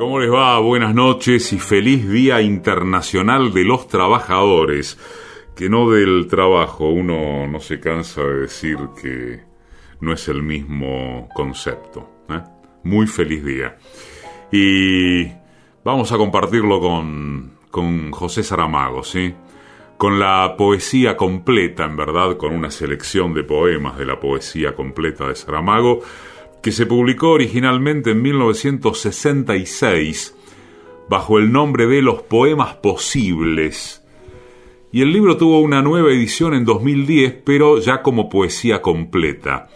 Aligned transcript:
¿Cómo 0.00 0.18
les 0.18 0.32
va? 0.32 0.58
Buenas 0.60 0.94
noches 0.94 1.52
y 1.52 1.58
feliz 1.58 2.08
Día 2.08 2.40
Internacional 2.40 3.52
de 3.52 3.64
los 3.64 3.86
Trabajadores. 3.86 4.98
Que 5.54 5.68
no 5.68 5.90
del 5.90 6.26
trabajo, 6.26 6.88
uno 6.88 7.46
no 7.46 7.60
se 7.60 7.80
cansa 7.80 8.22
de 8.22 8.40
decir 8.40 8.78
que 8.98 9.42
no 10.00 10.14
es 10.14 10.26
el 10.28 10.42
mismo 10.42 11.28
concepto. 11.34 12.24
¿eh? 12.30 12.40
Muy 12.82 13.06
feliz 13.08 13.44
día. 13.44 13.76
Y 14.50 15.26
vamos 15.84 16.10
a 16.12 16.16
compartirlo 16.16 16.80
con, 16.80 17.58
con 17.70 18.10
José 18.10 18.42
Saramago, 18.42 19.02
¿sí? 19.02 19.34
Con 19.98 20.18
la 20.18 20.54
poesía 20.56 21.14
completa, 21.14 21.84
en 21.84 21.98
verdad, 21.98 22.38
con 22.38 22.54
una 22.54 22.70
selección 22.70 23.34
de 23.34 23.44
poemas 23.44 23.98
de 23.98 24.06
la 24.06 24.18
poesía 24.18 24.74
completa 24.74 25.28
de 25.28 25.34
Saramago 25.34 26.00
que 26.62 26.72
se 26.72 26.86
publicó 26.86 27.30
originalmente 27.30 28.10
en 28.10 28.22
1966 28.22 30.36
bajo 31.08 31.38
el 31.38 31.50
nombre 31.50 31.86
de 31.86 32.02
Los 32.02 32.20
Poemas 32.22 32.74
Posibles. 32.74 34.04
Y 34.92 35.02
el 35.02 35.12
libro 35.12 35.36
tuvo 35.36 35.60
una 35.60 35.82
nueva 35.82 36.10
edición 36.10 36.54
en 36.54 36.64
2010, 36.64 37.42
pero 37.44 37.78
ya 37.78 38.02
como 38.02 38.28
poesía 38.28 38.82
completa. 38.82 39.68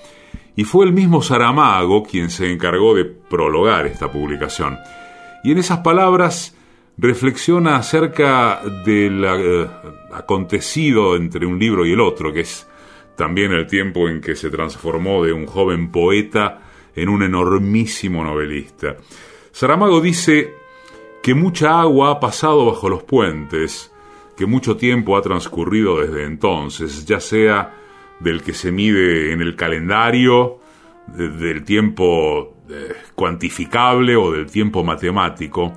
Y 0.56 0.64
fue 0.64 0.84
el 0.84 0.92
mismo 0.92 1.22
Saramago 1.22 2.02
quien 2.04 2.30
se 2.30 2.52
encargó 2.52 2.94
de 2.94 3.04
prologar 3.04 3.86
esta 3.86 4.12
publicación. 4.12 4.76
Y 5.42 5.52
en 5.52 5.58
esas 5.58 5.78
palabras 5.78 6.56
reflexiona 6.96 7.76
acerca 7.76 8.60
del 8.84 9.24
eh, 9.24 9.66
acontecido 10.12 11.16
entre 11.16 11.46
un 11.46 11.58
libro 11.58 11.86
y 11.86 11.92
el 11.92 12.00
otro, 12.00 12.32
que 12.32 12.40
es 12.40 12.68
también 13.16 13.52
el 13.52 13.66
tiempo 13.66 14.08
en 14.08 14.20
que 14.20 14.36
se 14.36 14.50
transformó 14.50 15.24
de 15.24 15.32
un 15.32 15.46
joven 15.46 15.90
poeta 15.90 16.60
en 16.94 17.08
un 17.08 17.22
enormísimo 17.22 18.22
novelista. 18.24 18.96
Saramago 19.52 20.00
dice 20.00 20.54
que 21.22 21.34
mucha 21.34 21.80
agua 21.80 22.10
ha 22.10 22.20
pasado 22.20 22.66
bajo 22.66 22.88
los 22.88 23.02
puentes, 23.02 23.90
que 24.36 24.46
mucho 24.46 24.76
tiempo 24.76 25.16
ha 25.16 25.22
transcurrido 25.22 26.00
desde 26.00 26.24
entonces, 26.24 27.04
ya 27.04 27.20
sea 27.20 27.74
del 28.20 28.42
que 28.42 28.52
se 28.52 28.72
mide 28.72 29.32
en 29.32 29.40
el 29.40 29.56
calendario, 29.56 30.60
del 31.06 31.64
tiempo 31.64 32.56
eh, 32.68 32.94
cuantificable 33.14 34.16
o 34.16 34.32
del 34.32 34.46
tiempo 34.50 34.82
matemático, 34.82 35.72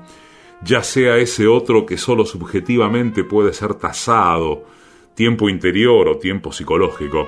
ya 0.63 0.83
sea 0.83 1.17
ese 1.17 1.47
otro 1.47 1.85
que 1.85 1.97
solo 1.97 2.25
subjetivamente 2.25 3.23
puede 3.23 3.53
ser 3.53 3.75
tasado, 3.75 4.65
tiempo 5.13 5.49
interior 5.49 6.07
o 6.07 6.17
tiempo 6.17 6.51
psicológico. 6.51 7.27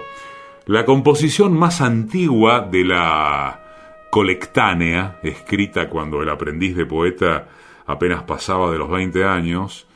La 0.66 0.86
composición 0.86 1.54
más 1.58 1.82
antigua 1.82 2.62
de 2.62 2.86
la 2.86 3.69
colectánea, 4.10 5.20
escrita 5.24 5.90
cuando 5.90 6.22
el 6.22 6.30
aprendiz 6.30 6.76
de 6.76 6.86
poeta 6.86 7.48
apenas 7.86 8.24
pasaba 8.24 8.72
de 8.72 8.78
los 8.78 8.90
20 8.90 9.24
años, 9.26 9.88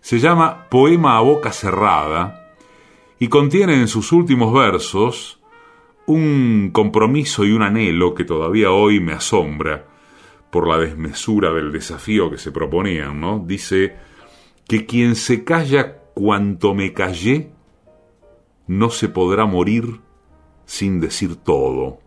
se 0.00 0.18
llama 0.18 0.68
Poema 0.68 1.16
a 1.16 1.20
boca 1.20 1.52
cerrada 1.52 2.54
y 3.18 3.28
contiene 3.28 3.74
en 3.74 3.88
sus 3.88 4.12
últimos 4.12 4.52
versos 4.52 5.40
un 6.06 6.70
compromiso 6.72 7.44
y 7.44 7.52
un 7.52 7.62
anhelo 7.62 8.14
que 8.14 8.24
todavía 8.24 8.70
hoy 8.70 9.00
me 9.00 9.12
asombra 9.12 9.86
por 10.50 10.68
la 10.68 10.78
desmesura 10.78 11.52
del 11.52 11.72
desafío 11.72 12.30
que 12.30 12.38
se 12.38 12.52
proponían. 12.52 13.46
Dice 13.46 13.96
que 14.68 14.86
quien 14.86 15.16
se 15.16 15.44
calla 15.44 15.98
cuanto 16.14 16.74
me 16.74 16.92
callé, 16.92 17.50
no 18.66 18.90
se 18.90 19.08
podrá 19.08 19.44
morir 19.46 20.00
sin 20.64 21.00
decir 21.00 21.36
todo. 21.36 21.98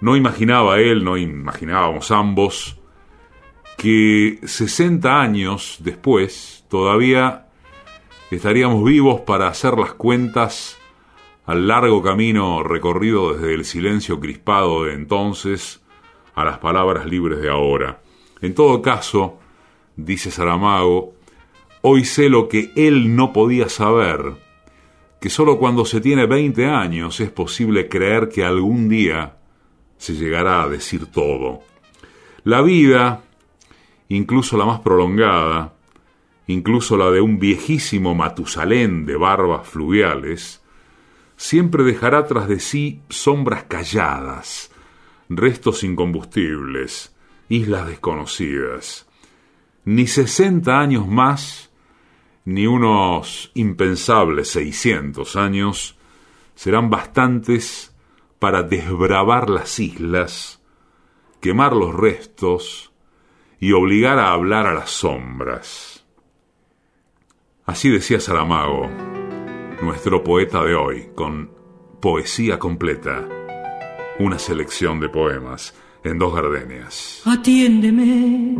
No 0.00 0.16
imaginaba 0.16 0.78
él, 0.78 1.04
no 1.04 1.16
imaginábamos 1.16 2.10
ambos, 2.10 2.78
que 3.76 4.38
60 4.42 5.20
años 5.20 5.78
después 5.80 6.64
todavía 6.68 7.46
estaríamos 8.30 8.84
vivos 8.84 9.20
para 9.20 9.48
hacer 9.48 9.78
las 9.78 9.94
cuentas 9.94 10.76
al 11.46 11.66
largo 11.66 12.02
camino 12.02 12.62
recorrido 12.62 13.32
desde 13.32 13.54
el 13.54 13.64
silencio 13.64 14.20
crispado 14.20 14.84
de 14.84 14.94
entonces 14.94 15.80
a 16.34 16.44
las 16.44 16.58
palabras 16.58 17.06
libres 17.06 17.40
de 17.40 17.48
ahora. 17.48 18.00
En 18.42 18.54
todo 18.54 18.82
caso, 18.82 19.38
dice 19.96 20.30
Saramago, 20.30 21.14
hoy 21.80 22.04
sé 22.04 22.28
lo 22.28 22.48
que 22.48 22.70
él 22.76 23.16
no 23.16 23.32
podía 23.32 23.68
saber, 23.68 24.34
que 25.20 25.30
sólo 25.30 25.58
cuando 25.58 25.84
se 25.84 26.00
tiene 26.00 26.26
20 26.26 26.66
años 26.66 27.18
es 27.20 27.30
posible 27.30 27.88
creer 27.88 28.28
que 28.28 28.44
algún 28.44 28.88
día 28.88 29.37
se 29.98 30.14
llegará 30.14 30.62
a 30.62 30.68
decir 30.68 31.06
todo. 31.06 31.62
La 32.44 32.62
vida, 32.62 33.22
incluso 34.08 34.56
la 34.56 34.64
más 34.64 34.80
prolongada, 34.80 35.74
incluso 36.46 36.96
la 36.96 37.10
de 37.10 37.20
un 37.20 37.38
viejísimo 37.38 38.14
Matusalén 38.14 39.04
de 39.04 39.16
barbas 39.16 39.68
fluviales, 39.68 40.62
siempre 41.36 41.84
dejará 41.84 42.26
tras 42.26 42.48
de 42.48 42.58
sí 42.60 43.02
sombras 43.08 43.64
calladas, 43.64 44.70
restos 45.28 45.84
incombustibles, 45.84 47.14
islas 47.48 47.86
desconocidas. 47.86 49.06
Ni 49.84 50.06
sesenta 50.06 50.80
años 50.80 51.06
más, 51.06 51.70
ni 52.44 52.66
unos 52.66 53.50
impensables 53.54 54.48
seiscientos 54.48 55.36
años, 55.36 55.96
serán 56.54 56.88
bastantes 56.90 57.94
para 58.38 58.62
desbravar 58.62 59.50
las 59.50 59.78
islas, 59.78 60.62
quemar 61.40 61.74
los 61.74 61.94
restos 61.94 62.92
y 63.60 63.72
obligar 63.72 64.18
a 64.18 64.32
hablar 64.32 64.66
a 64.66 64.74
las 64.74 64.90
sombras. 64.90 66.04
Así 67.66 67.90
decía 67.90 68.20
Saramago, 68.20 68.88
nuestro 69.82 70.22
poeta 70.22 70.64
de 70.64 70.74
hoy, 70.74 71.10
con 71.14 71.50
poesía 72.00 72.58
completa, 72.58 73.28
una 74.20 74.38
selección 74.38 75.00
de 75.00 75.08
poemas 75.08 75.74
en 76.04 76.18
dos 76.18 76.34
gardenias. 76.34 77.22
Atiéndeme, 77.26 78.56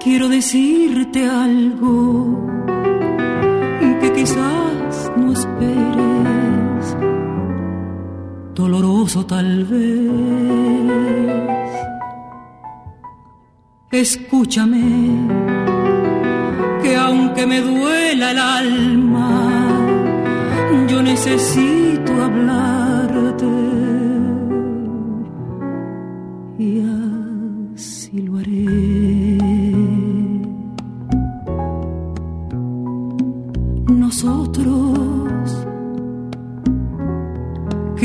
quiero 0.00 0.28
decirte 0.28 1.28
algo 1.28 2.46
que 4.00 4.12
quizás 4.12 5.12
no 5.16 5.32
esperes 5.32 6.05
doloroso 8.56 9.24
tal 9.26 9.64
vez. 9.64 10.10
Escúchame, 13.90 14.82
que 16.82 16.96
aunque 16.96 17.46
me 17.46 17.60
duela 17.60 18.30
el 18.30 18.38
alma, 18.38 19.30
yo 20.88 21.02
necesito 21.02 22.12
hablarte. 22.24 23.46
Y 26.58 26.80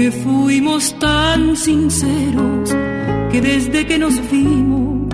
que 0.01 0.12
fuimos 0.12 0.97
tan 0.97 1.56
sinceros 1.56 2.75
que 3.31 3.39
desde 3.39 3.85
que 3.85 4.00
nos 4.00 4.16
vimos 4.31 5.13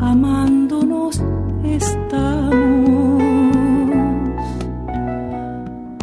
amándonos 0.00 1.22
estamos. 1.64 3.22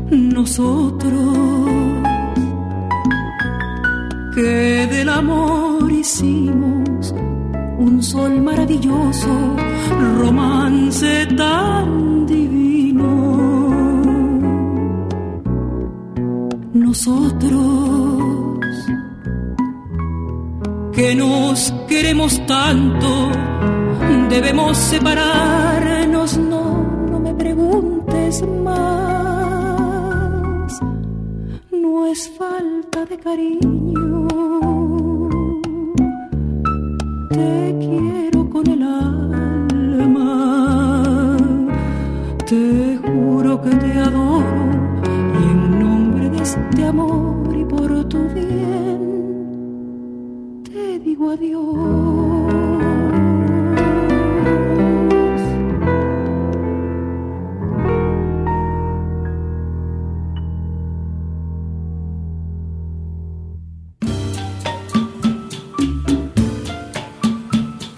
Nosotros 0.09 1.37
que 4.33 4.87
del 4.93 5.09
amor 5.09 5.91
hicimos 5.91 7.13
un 7.77 8.01
sol 8.01 8.41
maravilloso, 8.41 9.33
romance 10.19 11.27
tan 11.37 12.25
divino. 12.25 12.73
Nosotros 16.73 17.92
que 20.93 21.15
nos 21.15 21.73
queremos 21.87 22.39
tanto, 22.45 23.31
debemos 24.29 24.77
separarnos, 24.77 26.37
no, 26.37 26.83
no 27.09 27.19
me 27.19 27.33
preguntes 27.33 28.47
más, 28.63 29.59
no 31.71 32.05
es 32.05 32.29
falta 32.37 33.05
de 33.05 33.17
cariño, 33.17 34.27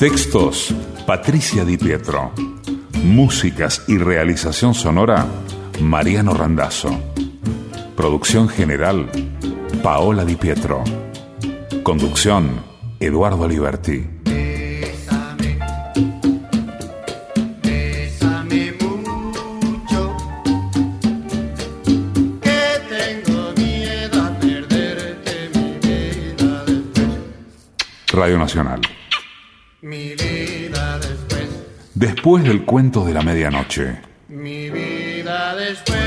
Textos, 0.07 0.71
Patricia 1.07 1.65
Di 1.65 1.77
Pietro. 1.77 2.31
Músicas 3.03 3.81
y 3.87 3.97
realización 3.97 4.75
sonora, 4.75 5.25
Mariano 5.81 6.35
Randazzo. 6.35 6.91
Producción 7.95 8.47
general, 8.47 9.09
Paola 9.81 10.23
Di 10.23 10.35
Pietro. 10.35 10.83
Conducción, 11.81 12.61
Eduardo 12.99 13.47
Liberti. 13.47 14.07
Radio 28.13 28.37
Nacional. 28.37 28.94
Después 32.25 32.43
del 32.43 32.65
cuento 32.65 33.05
de 33.05 33.13
la 33.13 33.21
medianoche. 33.21 33.99
Mi 34.29 34.71
vida 34.71 35.55
después. 35.57 35.99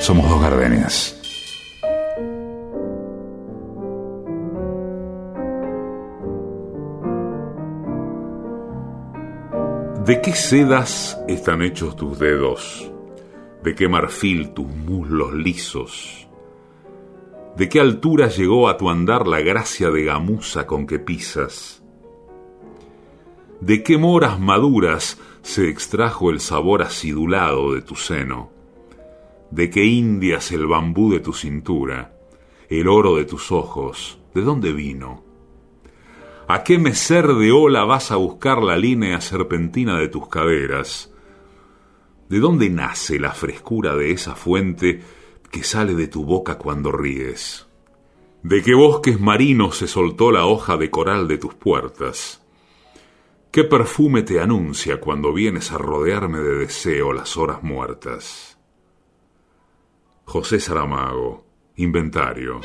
Somos 0.00 0.26
dos 0.26 0.40
gardenias. 0.40 1.20
¿De 10.06 10.22
qué 10.22 10.32
sedas 10.32 11.22
están 11.28 11.60
hechos 11.60 11.94
tus 11.94 12.18
dedos? 12.18 12.90
¿De 13.62 13.74
qué 13.74 13.86
marfil 13.86 14.54
tus 14.54 14.66
muslos 14.66 15.34
lisos? 15.34 16.26
¿De 17.58 17.68
qué 17.68 17.80
altura 17.80 18.28
llegó 18.28 18.70
a 18.70 18.78
tu 18.78 18.88
andar 18.88 19.26
la 19.26 19.40
gracia 19.40 19.90
de 19.90 20.04
gamuza 20.04 20.66
con 20.66 20.86
que 20.86 20.98
pisas? 20.98 21.81
De 23.62 23.84
qué 23.84 23.96
moras 23.96 24.40
maduras 24.40 25.20
se 25.42 25.68
extrajo 25.68 26.30
el 26.30 26.40
sabor 26.40 26.82
acidulado 26.82 27.72
de 27.72 27.80
tu 27.80 27.94
seno, 27.94 28.50
de 29.52 29.70
qué 29.70 29.84
indias 29.84 30.50
el 30.50 30.66
bambú 30.66 31.12
de 31.12 31.20
tu 31.20 31.32
cintura, 31.32 32.12
el 32.68 32.88
oro 32.88 33.14
de 33.14 33.24
tus 33.24 33.52
ojos, 33.52 34.18
de 34.34 34.42
dónde 34.42 34.72
vino. 34.72 35.22
¿A 36.48 36.64
qué 36.64 36.76
mecer 36.76 37.28
de 37.28 37.52
ola 37.52 37.84
vas 37.84 38.10
a 38.10 38.16
buscar 38.16 38.60
la 38.60 38.76
línea 38.76 39.20
serpentina 39.20 39.96
de 39.96 40.08
tus 40.08 40.26
caderas? 40.26 41.14
¿De 42.28 42.40
dónde 42.40 42.68
nace 42.68 43.20
la 43.20 43.30
frescura 43.30 43.94
de 43.94 44.10
esa 44.10 44.34
fuente 44.34 45.02
que 45.52 45.62
sale 45.62 45.94
de 45.94 46.08
tu 46.08 46.24
boca 46.24 46.58
cuando 46.58 46.90
ríes? 46.90 47.68
¿De 48.42 48.60
qué 48.60 48.74
bosques 48.74 49.20
marinos 49.20 49.76
se 49.76 49.86
soltó 49.86 50.32
la 50.32 50.46
hoja 50.46 50.76
de 50.76 50.90
coral 50.90 51.28
de 51.28 51.38
tus 51.38 51.54
puertas? 51.54 52.41
¿Qué 53.52 53.64
perfume 53.64 54.22
te 54.22 54.40
anuncia 54.40 54.98
cuando 54.98 55.34
vienes 55.34 55.72
a 55.72 55.76
rodearme 55.76 56.38
de 56.38 56.60
deseo 56.60 57.12
las 57.12 57.36
horas 57.36 57.62
muertas? 57.62 58.56
José 60.24 60.58
Saramago, 60.58 61.44
Inventario. 61.76 62.62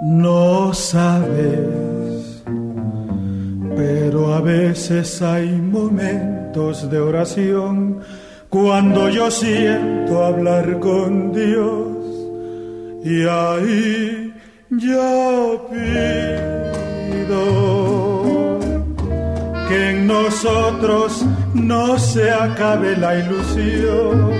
No 0.00 0.72
a 0.94 1.18
veces 4.42 5.22
hay 5.22 5.50
momentos 5.50 6.90
de 6.90 6.98
oración 6.98 8.00
cuando 8.48 9.08
yo 9.08 9.30
siento 9.30 10.24
hablar 10.24 10.78
con 10.80 11.32
Dios 11.32 11.96
y 13.04 13.22
ahí 13.26 14.34
yo 14.70 15.68
pido 15.70 16.52
que 19.68 19.90
en 19.90 20.06
nosotros 20.06 21.24
no 21.54 21.98
se 21.98 22.30
acabe 22.30 22.96
la 22.96 23.18
ilusión 23.18 24.30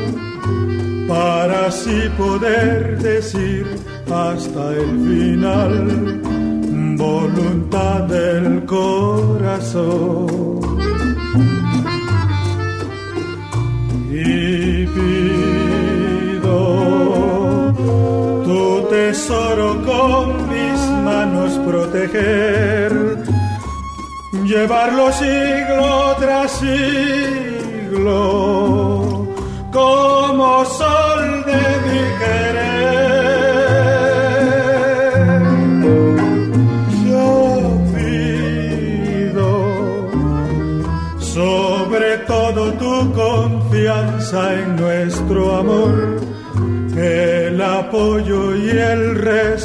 para 1.09 1.67
así 1.67 2.09
poder 2.19 2.99
decir 2.99 3.67
hasta 4.11 4.75
el 4.75 4.91
final 5.07 6.52
voluntad 7.03 8.01
del 8.15 8.65
corazón. 8.65 10.27
Y 14.11 14.87
pido 14.95 16.59
tu 18.47 18.63
tesoro 18.95 19.69
con 19.89 20.25
mis 20.53 20.81
manos 21.09 21.51
proteger, 21.67 22.93
llevarlo 24.45 25.05
siglo 25.13 26.17
tras 26.21 26.51
siglo 26.63 28.21
como 29.73 30.65
sol 30.79 31.02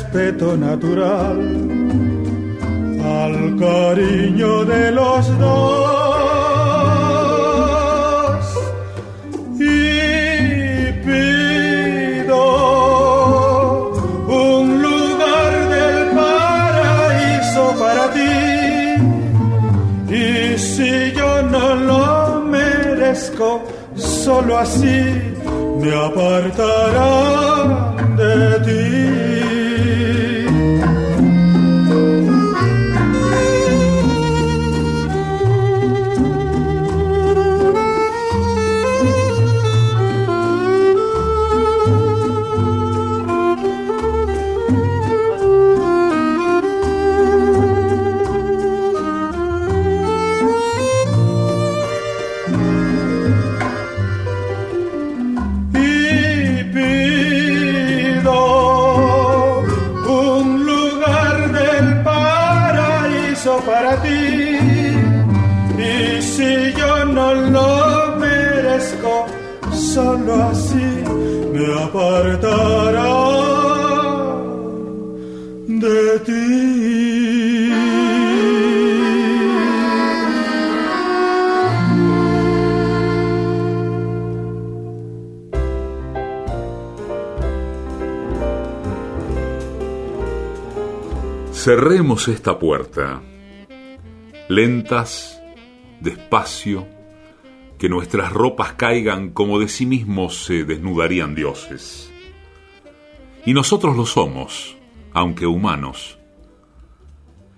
respeto 0.08 0.56
natural 0.56 1.38
al 3.04 3.56
cariño 3.60 4.64
de 4.66 4.92
los 4.92 5.40
dos. 5.40 5.98
Y 9.60 10.92
pido 11.06 12.42
un 14.28 14.82
lugar 14.82 15.70
del 15.76 16.08
paraíso 16.16 17.76
para 17.78 18.06
ti. 18.14 18.36
Y 20.10 20.58
si 20.58 21.12
yo 21.12 21.42
no 21.44 21.76
lo 21.76 22.42
merezco, 22.46 23.62
solo 23.96 24.58
así 24.58 25.04
me 25.82 25.94
apartará 25.94 27.14
de 28.16 28.60
ti. 28.66 29.27
De 75.68 76.20
ti. 76.26 76.68
Cerremos 91.52 92.28
esta 92.28 92.58
puerta 92.60 93.22
lentas, 94.48 95.42
despacio, 96.00 96.88
que 97.78 97.90
nuestras 97.90 98.34
ropas 98.34 98.74
caigan 98.74 99.30
como 99.30 99.60
de 99.60 99.68
sí 99.68 99.86
mismos 99.86 100.46
se 100.46 100.64
desnudarían 100.64 101.36
dioses. 101.36 102.12
Y 103.46 103.54
nosotros 103.54 103.96
lo 103.96 104.06
somos, 104.06 104.78
aunque 105.14 105.46
humanos. 105.46 106.20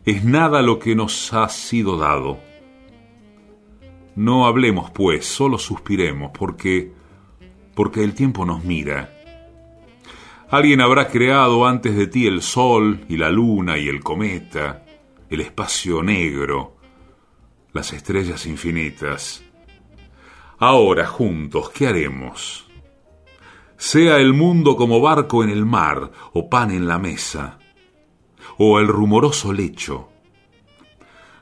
Es 0.06 0.24
nada 0.24 0.62
lo 0.62 0.80
que 0.80 0.96
nos 0.96 1.34
ha 1.34 1.50
sido 1.50 1.98
dado. 1.98 2.40
No 4.16 4.46
hablemos, 4.46 4.92
pues, 4.92 5.26
solo 5.26 5.58
suspiremos, 5.58 6.32
porque 6.38 6.92
porque 7.80 8.04
el 8.04 8.14
tiempo 8.14 8.46
nos 8.46 8.66
mira. 8.66 9.10
Alguien 10.50 10.82
habrá 10.82 11.08
creado 11.08 11.66
antes 11.66 11.96
de 11.96 12.08
ti 12.08 12.28
el 12.28 12.42
sol 12.42 13.06
y 13.08 13.16
la 13.16 13.30
luna 13.30 13.78
y 13.78 13.88
el 13.88 14.04
cometa, 14.04 14.84
el 15.30 15.40
espacio 15.40 16.04
negro, 16.04 16.76
las 17.72 17.94
estrellas 17.94 18.46
infinitas. 18.48 19.46
Ahora, 20.60 21.08
juntos, 21.08 21.70
¿qué 21.70 21.88
haremos? 21.88 22.68
Sea 23.78 24.18
el 24.18 24.34
mundo 24.34 24.76
como 24.76 25.00
barco 25.00 25.42
en 25.42 25.50
el 25.50 25.66
mar 25.66 26.12
o 26.34 26.50
pan 26.50 26.72
en 26.72 26.86
la 26.86 27.00
mesa, 27.00 27.60
o 28.58 28.78
el 28.80 28.90
rumoroso 28.90 29.54
lecho. 29.54 30.10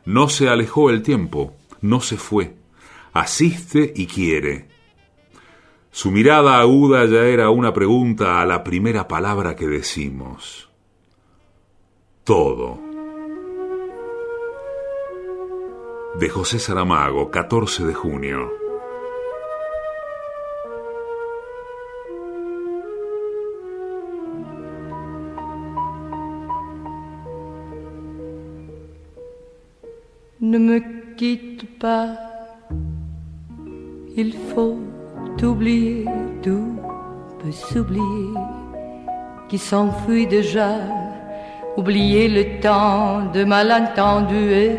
No 0.06 0.30
se 0.30 0.50
alejó 0.50 0.92
el 0.92 1.02
tiempo, 1.02 1.56
no 1.82 2.00
se 2.00 2.18
fue, 2.18 2.58
asiste 3.12 3.92
y 3.96 4.06
quiere. 4.06 4.68
Su 5.90 6.12
mirada 6.12 6.60
aguda 6.60 7.06
ya 7.06 7.24
era 7.24 7.50
una 7.50 7.74
pregunta 7.74 8.40
a 8.40 8.46
la 8.46 8.64
primera 8.64 9.08
palabra 9.08 9.56
que 9.56 9.66
decimos. 9.66 10.70
Todo. 12.24 12.80
De 16.20 16.30
José 16.30 16.60
Saramago, 16.60 17.32
14 17.32 17.84
de 17.84 17.94
junio. 17.96 18.67
Ne 30.40 30.60
me 30.60 30.80
quitte 31.16 31.80
pas, 31.80 32.10
il 34.16 34.34
faut 34.34 34.78
oublier, 35.42 36.06
tout 36.44 36.76
peut 37.40 37.52
s'oublier, 37.52 38.34
qui 39.50 39.58
s'enfuit 39.58 40.28
déjà, 40.28 40.76
oublier 41.76 42.28
le 42.28 42.60
temps 42.62 43.32
de 43.34 43.44
malentendu 43.46 44.36
et 44.36 44.78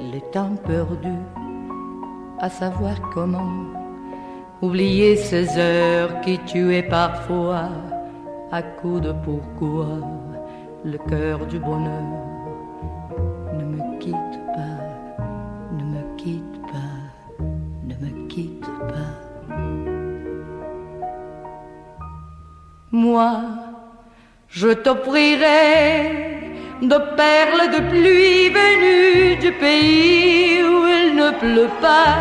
le 0.00 0.20
temps 0.30 0.54
perdu, 0.64 1.18
à 2.38 2.48
savoir 2.48 2.94
comment, 3.12 3.50
oublier 4.62 5.16
ces 5.16 5.58
heures 5.58 6.20
qui 6.20 6.38
tuaient 6.46 6.88
parfois, 6.88 7.68
à 8.52 8.62
coup 8.62 9.00
de 9.00 9.12
pourquoi, 9.24 9.88
le 10.84 10.98
cœur 10.98 11.46
du 11.46 11.58
bonheur. 11.58 12.33
Moi, 22.94 23.32
je 24.48 24.68
t'offrirai 24.68 26.46
de 26.80 26.96
perles 27.16 27.68
de 27.74 27.80
pluie 27.90 28.50
venues 28.50 29.34
du 29.44 29.50
pays 29.50 30.62
où 30.62 30.86
il 30.86 31.16
ne 31.16 31.30
pleut 31.40 31.74
pas. 31.82 32.14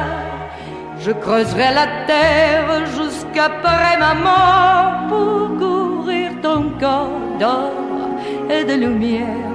Je 1.00 1.12
creuserai 1.12 1.70
la 1.76 1.88
terre 2.08 2.88
jusqu'après 2.98 4.00
ma 4.00 4.16
mort 4.16 4.94
pour 5.10 5.60
couvrir 5.60 6.32
ton 6.42 6.72
corps 6.80 7.22
d'or 7.40 7.72
et 8.50 8.64
de 8.64 8.74
lumière. 8.74 9.46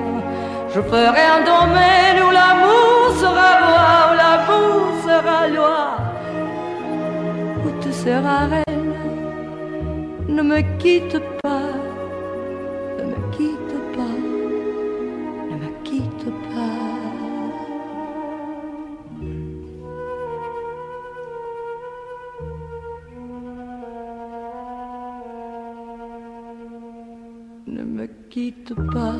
Je 0.73 0.81
ferai 0.81 1.25
un 1.37 1.43
domaine 1.53 2.19
où 2.27 2.31
l'amour 2.31 3.03
sera 3.23 3.51
loi, 3.65 3.89
où 4.09 4.15
l'amour 4.23 4.85
sera 5.09 5.49
loi, 5.49 5.97
où 7.65 7.83
tu 7.83 7.93
seras 7.93 8.47
reine. 8.47 8.68
Ne 10.29 10.43
me 10.43 10.61
quitte 10.79 11.19
pas, 11.43 11.73
ne 12.99 13.05
me 13.11 13.17
quitte 13.33 13.79
pas, 13.97 14.19
ne 15.51 15.57
me 15.57 15.71
quitte 15.85 16.31
pas. 16.51 16.79
Ne 27.67 27.83
me 27.83 28.07
quitte 28.29 28.75
pas, 28.93 29.17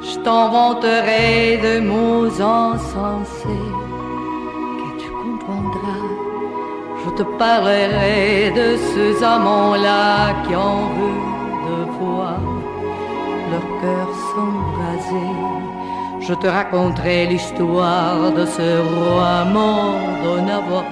je 0.00 0.18
t'inventerai 0.20 1.58
de 1.58 1.80
mots 1.80 2.40
insensés 2.40 3.68
que 4.78 5.02
tu 5.02 5.10
comprendras. 5.10 6.19
Te 7.20 7.24
parlerai 7.38 8.50
de 8.56 8.78
ces 8.78 9.22
amants-là 9.22 10.42
qui 10.42 10.56
ont 10.56 10.86
vu 10.96 11.14
de 11.66 11.76
voir 11.98 12.40
leur 13.50 13.66
cœur 13.82 14.08
s'embraser. 14.28 15.32
Je 16.20 16.32
te 16.32 16.46
raconterai 16.46 17.26
l'histoire 17.26 18.32
de 18.32 18.46
ce 18.46 18.68
roi 18.94 19.44
mort 19.52 20.00
de 20.24 20.40
n'avoir 20.46 20.84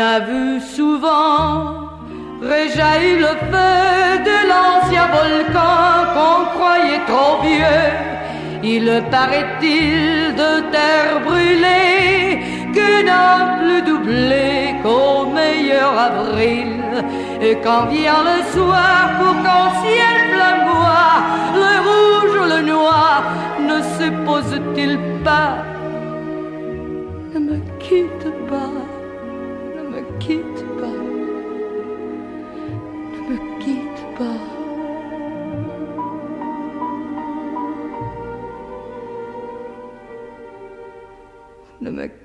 a 0.00 0.20
vu 0.20 0.60
souvent 0.60 1.90
réjaillir 2.40 3.18
le 3.18 3.34
feu 3.50 4.18
de 4.30 4.38
l'ancien 4.50 5.06
volcan 5.18 5.90
qu'on 6.14 6.58
croyait 6.58 7.04
trop 7.06 7.42
vieux. 7.42 7.90
Il 8.62 9.02
paraît-il 9.10 10.34
de 10.34 10.52
terre 10.74 11.20
brûlée 11.26 12.40
que 12.76 13.04
n'a 13.04 13.58
plus 13.58 13.82
doublé 13.82 14.74
qu'au 14.82 15.26
meilleur 15.26 15.92
avril. 15.98 16.80
Et 17.42 17.56
quand 17.64 17.86
vient 17.86 18.22
le 18.32 18.38
soir 18.54 19.00
pour 19.18 19.34
qu'en 19.44 19.68
ciel 19.82 20.16
flamboie, 20.32 21.16
le 21.64 21.74
rouge 21.88 22.34
ou 22.40 22.46
le 22.54 22.62
noir 22.72 23.22
ne 23.68 23.78
se 23.96 24.06
pose-t-il 24.24 24.98
pas? 25.24 25.56
Ne 27.34 27.38
me 27.38 27.58
quitte 27.78 28.29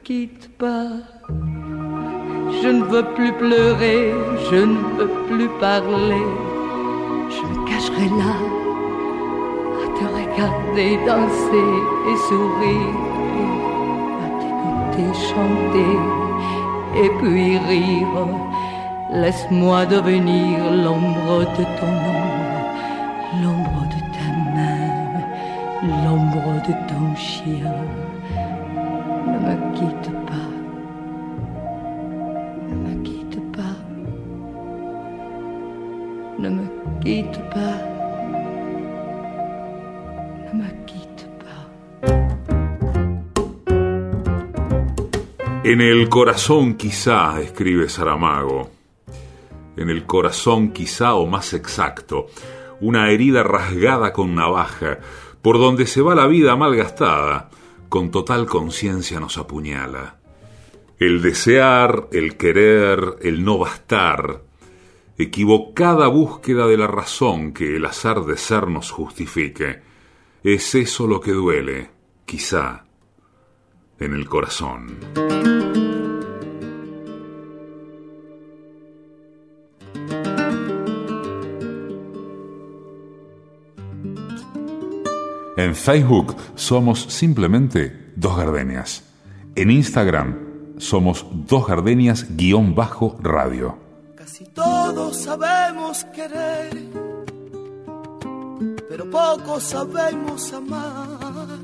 quitte 0.05 0.49
pas, 0.59 0.89
je 2.61 2.69
ne 2.77 2.83
veux 2.83 3.05
plus 3.15 3.33
pleurer, 3.33 4.13
je 4.51 4.57
ne 4.57 4.77
veux 4.97 5.11
plus 5.27 5.49
parler, 5.59 6.27
je 7.35 7.41
me 7.49 7.57
cacherai 7.67 8.09
là 8.21 8.35
à 9.81 9.85
te 9.97 10.05
regarder 10.19 10.89
danser 11.07 11.71
et 12.09 12.17
sourire, 12.27 12.97
à 14.25 14.27
t'écouter 14.39 15.09
chanter 15.31 15.93
et 17.03 17.09
puis 17.19 17.57
rire. 17.57 18.27
Laisse-moi 19.11 19.87
devenir 19.87 20.55
l'ombre 20.83 21.39
de 21.57 21.63
ton 21.79 21.95
ombre, 22.21 22.61
l'ombre 23.41 23.83
de 23.93 23.99
ta 24.15 24.27
main, 24.55 24.87
l'ombre 26.03 26.61
de 26.67 26.73
ton 26.89 27.15
chien. 27.15 27.74
En 45.63 45.81
el 45.81 46.09
corazón 46.09 46.75
quizá, 46.75 47.41
escribe 47.41 47.89
Saramago, 47.89 48.69
en 49.75 49.89
el 49.89 50.05
corazón 50.05 50.71
quizá 50.71 51.15
o 51.15 51.25
más 51.25 51.53
exacto, 51.55 52.27
una 52.81 53.09
herida 53.09 53.41
rasgada 53.41 54.13
con 54.13 54.35
navaja, 54.35 54.99
por 55.41 55.57
donde 55.57 55.87
se 55.87 56.01
va 56.01 56.13
la 56.13 56.27
vida 56.27 56.55
mal 56.55 56.75
gastada, 56.75 57.49
con 57.89 58.11
total 58.11 58.45
conciencia 58.45 59.19
nos 59.19 59.39
apuñala. 59.39 60.17
El 60.99 61.21
desear, 61.21 62.09
el 62.11 62.37
querer, 62.37 63.17
el 63.21 63.43
no 63.43 63.57
bastar, 63.57 64.43
equivocada 65.17 66.07
búsqueda 66.07 66.67
de 66.67 66.77
la 66.77 66.87
razón 66.87 67.53
que 67.53 67.75
el 67.75 67.85
azar 67.85 68.23
de 68.25 68.37
ser 68.37 68.67
nos 68.67 68.91
justifique, 68.91 69.81
es 70.53 70.75
eso 70.75 71.07
lo 71.07 71.19
que 71.19 71.31
duele, 71.31 71.89
quizá, 72.23 72.85
en 73.99 74.13
el 74.13 74.29
corazón. 74.29 74.99
En 85.57 85.73
Facebook 85.73 86.35
somos 86.53 87.01
simplemente 87.01 88.11
Dos 88.15 88.37
Gardenias. 88.37 89.03
En 89.55 89.71
Instagram 89.71 90.75
somos 90.77 91.25
Dos 91.31 91.65
Gardenias-radio. 91.65 93.79
Casi 94.15 94.45
todos 94.53 95.23
sabemos 95.23 96.05
querer, 96.13 97.14
pero 98.95 99.09
pocos 99.09 99.61
sabemos 99.63 100.53
amar. 100.53 101.59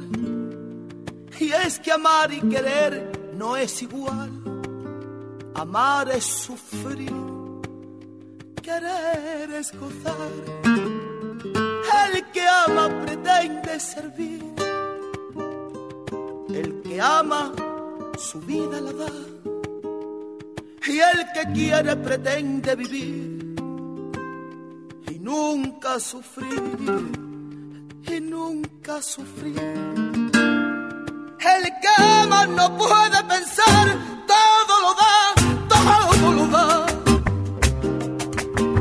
Y 1.40 1.50
es 1.54 1.80
que 1.80 1.94
amar 1.94 2.34
y 2.34 2.42
querer 2.42 3.32
no 3.38 3.56
es 3.56 3.82
igual. 3.82 4.30
Amar 5.56 6.10
es 6.10 6.26
sufrir, 6.26 7.14
querer 8.62 9.52
es 9.54 9.72
gozar 9.80 10.32
el 12.14 12.26
que 12.32 12.46
ama 12.48 12.90
pretende 13.06 13.80
servir. 13.80 14.44
El 16.54 16.82
que 16.82 17.00
ama 17.00 17.54
su 18.18 18.42
vida 18.42 18.82
la 18.82 18.92
da. 18.92 19.12
Y 20.86 21.00
el 21.00 21.26
que 21.34 21.54
quiere 21.54 21.96
pretende 21.96 22.76
vivir. 22.76 23.31
Y 25.22 25.24
nunca 25.24 26.00
sufrir. 26.00 26.64
Y 28.08 28.20
nunca 28.22 29.04
sufrir. 29.04 29.56
El 31.54 31.64
que 31.80 32.04
ama 32.04 32.48
no 32.48 32.76
puede 32.76 33.24
pensar, 33.30 33.98
todo 34.26 34.74
lo 34.84 34.96
da, 35.02 35.36
todo 35.70 36.32
lo 36.32 36.48
da. 36.48 36.86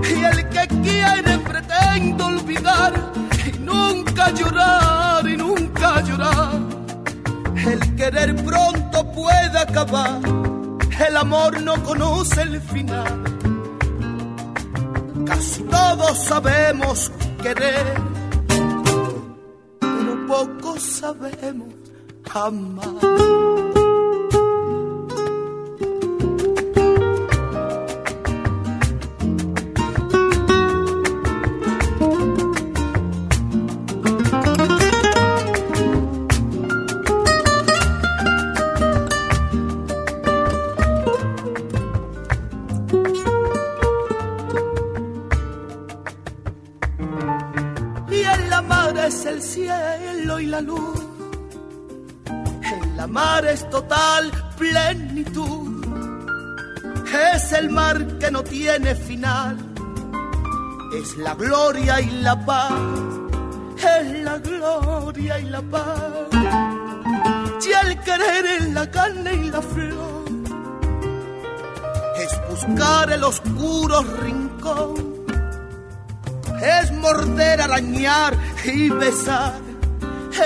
Y 0.08 0.24
el 0.24 0.48
que 0.48 0.66
quiere 0.82 1.38
pretende 1.40 2.24
olvidar 2.24 3.12
nunca 3.60 4.30
llorar 4.30 5.28
y 5.28 5.36
nunca 5.36 6.00
llorar. 6.00 6.58
El 7.54 7.96
querer 7.96 8.34
pronto 8.36 9.12
puede 9.12 9.58
acabar, 9.58 10.20
el 11.06 11.16
amor 11.18 11.60
no 11.60 11.74
conoce 11.82 12.40
el 12.42 12.62
final. 12.62 13.39
Casi 15.30 15.62
todos 15.62 16.18
sabemos 16.24 17.12
querer, 17.40 17.86
pero 19.78 20.26
pocos 20.26 20.82
sabemos 20.82 21.72
amar. 22.34 23.59
Total 53.68 54.30
plenitud. 54.56 55.84
Es 57.34 57.52
el 57.52 57.70
mar 57.70 58.06
que 58.18 58.30
no 58.30 58.44
tiene 58.44 58.94
final. 58.94 59.56
Es 60.96 61.16
la 61.16 61.34
gloria 61.34 62.00
y 62.00 62.10
la 62.22 62.44
paz. 62.44 62.72
Es 63.76 64.24
la 64.24 64.38
gloria 64.38 65.40
y 65.40 65.44
la 65.44 65.62
paz. 65.62 66.28
Y 67.66 67.86
el 67.86 68.00
querer 68.00 68.46
en 68.60 68.74
la 68.74 68.90
carne 68.90 69.34
y 69.34 69.50
la 69.50 69.62
flor. 69.62 70.24
Es 72.16 72.40
buscar 72.48 73.10
el 73.10 73.24
oscuro 73.24 74.02
rincón. 74.22 74.94
Es 76.62 76.92
morder, 76.92 77.60
arañar 77.60 78.36
y 78.64 78.90
besar. 78.90 79.54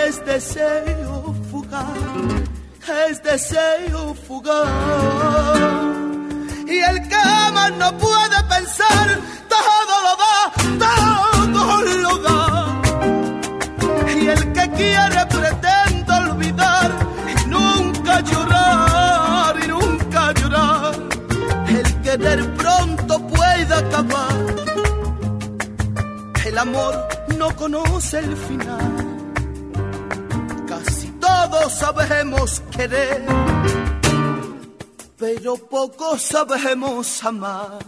Es 0.06 0.24
deseo 0.24 1.34
fugaz 1.50 2.43
es 2.88 3.22
deseo 3.22 4.14
fugaz. 4.14 4.68
Y 6.66 6.78
el 6.78 7.08
que 7.08 7.14
ama 7.14 7.70
no 7.70 7.96
puede 7.98 8.42
pensar, 8.48 9.18
todo 9.48 9.94
lo 10.06 10.12
da, 10.24 10.52
todo 11.52 11.82
lo 11.82 12.18
da. 12.18 12.82
Y 14.14 14.26
el 14.28 14.52
que 14.52 14.70
quiere 14.70 15.26
pretende 15.26 16.12
olvidar 16.12 16.90
y 17.32 17.48
nunca 17.48 18.20
llorar 18.20 19.56
y 19.64 19.68
nunca 19.68 20.32
llorar. 20.32 20.94
El 21.68 22.02
querer 22.02 22.54
pronto 22.54 23.18
puede 23.28 23.74
acabar. 23.74 24.54
El 26.44 26.58
amor 26.58 27.08
no 27.38 27.54
conoce 27.56 28.18
el 28.18 28.36
final 28.36 29.13
sabemos 31.68 32.62
querer, 32.76 33.22
pero 35.18 35.56
poco 35.56 36.18
sabemos 36.18 37.24
amar. 37.24 37.78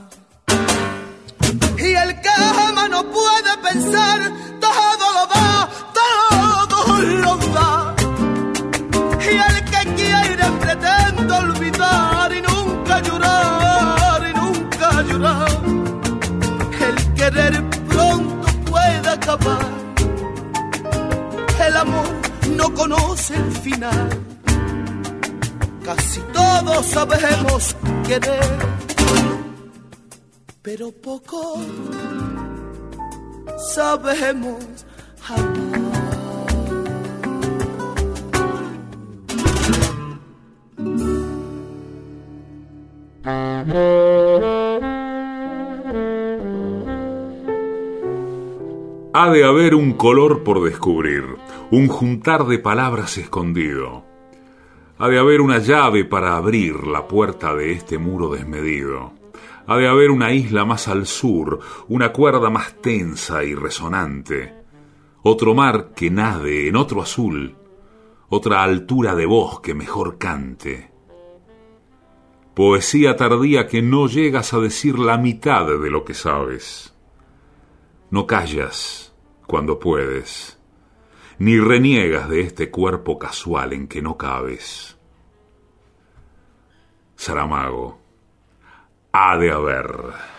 Y 1.78 1.94
el 1.94 2.20
que 2.20 2.28
ama 2.68 2.88
no 2.88 3.04
puede 3.10 3.58
pensar, 3.62 4.20
todo 4.60 5.06
lo 5.16 5.26
da, 5.26 5.68
todo 6.00 7.02
lo 7.02 7.36
da. 7.36 7.94
Y 9.20 9.36
el 9.48 9.64
que 9.70 9.94
quiere 9.94 10.44
pretende 10.60 11.34
olvidar 11.34 12.32
y 12.32 12.42
nunca 12.42 13.00
llorar 13.00 14.26
y 14.30 14.32
nunca 14.34 15.02
llorar. 15.02 15.60
El 16.88 17.14
querer 17.14 17.70
pronto 17.88 18.46
puede 18.70 19.08
acabar. 19.08 19.66
El 21.66 21.76
amor 21.76 22.25
no 22.56 22.72
conoce 22.74 23.34
el 23.34 23.52
final. 23.52 24.08
Casi 25.84 26.20
todos 26.32 26.86
sabemos 26.86 27.76
querer, 28.06 28.58
pero 30.62 30.90
poco 30.90 31.60
sabemos 33.74 34.86
amar. 35.28 35.96
Ha 49.18 49.30
de 49.30 49.44
haber 49.44 49.74
un 49.74 49.94
color 49.94 50.44
por 50.44 50.62
descubrir 50.62 51.24
un 51.70 51.88
juntar 51.88 52.46
de 52.46 52.58
palabras 52.58 53.18
escondido. 53.18 54.04
Ha 54.98 55.08
de 55.08 55.18
haber 55.18 55.40
una 55.40 55.58
llave 55.58 56.04
para 56.04 56.36
abrir 56.36 56.86
la 56.86 57.08
puerta 57.08 57.54
de 57.54 57.72
este 57.72 57.98
muro 57.98 58.30
desmedido. 58.30 59.12
Ha 59.66 59.76
de 59.76 59.88
haber 59.88 60.10
una 60.12 60.32
isla 60.32 60.64
más 60.64 60.86
al 60.86 61.06
sur, 61.06 61.58
una 61.88 62.12
cuerda 62.12 62.50
más 62.50 62.80
tensa 62.80 63.42
y 63.42 63.54
resonante. 63.54 64.54
Otro 65.22 65.54
mar 65.54 65.92
que 65.94 66.08
nade 66.08 66.68
en 66.68 66.76
otro 66.76 67.02
azul, 67.02 67.56
otra 68.28 68.62
altura 68.62 69.16
de 69.16 69.26
voz 69.26 69.60
que 69.60 69.74
mejor 69.74 70.18
cante. 70.18 70.92
Poesía 72.54 73.16
tardía 73.16 73.66
que 73.66 73.82
no 73.82 74.06
llegas 74.06 74.54
a 74.54 74.60
decir 74.60 74.98
la 75.00 75.18
mitad 75.18 75.66
de 75.66 75.90
lo 75.90 76.04
que 76.04 76.14
sabes. 76.14 76.94
No 78.10 78.24
callas 78.24 79.12
cuando 79.46 79.80
puedes 79.80 80.56
ni 81.38 81.58
reniegas 81.58 82.28
de 82.28 82.40
este 82.40 82.70
cuerpo 82.70 83.18
casual 83.18 83.72
en 83.72 83.88
que 83.88 84.02
no 84.02 84.16
cabes. 84.16 84.96
Saramago, 87.16 87.98
ha 89.12 89.36
de 89.38 89.50
haber. 89.50 90.35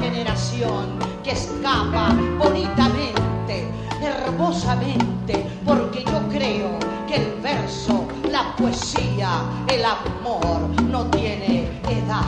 generación 0.00 0.98
que 1.22 1.32
escapa 1.32 2.14
bonitamente, 2.38 3.68
hermosamente, 4.00 5.46
porque 5.64 6.04
yo 6.04 6.28
creo 6.28 6.78
que 7.06 7.16
el 7.16 7.40
verso, 7.40 8.06
la 8.30 8.54
poesía, 8.56 9.42
el 9.68 9.84
amor 9.84 10.68
no 10.90 11.06
tiene 11.06 11.68
edad. 11.88 12.22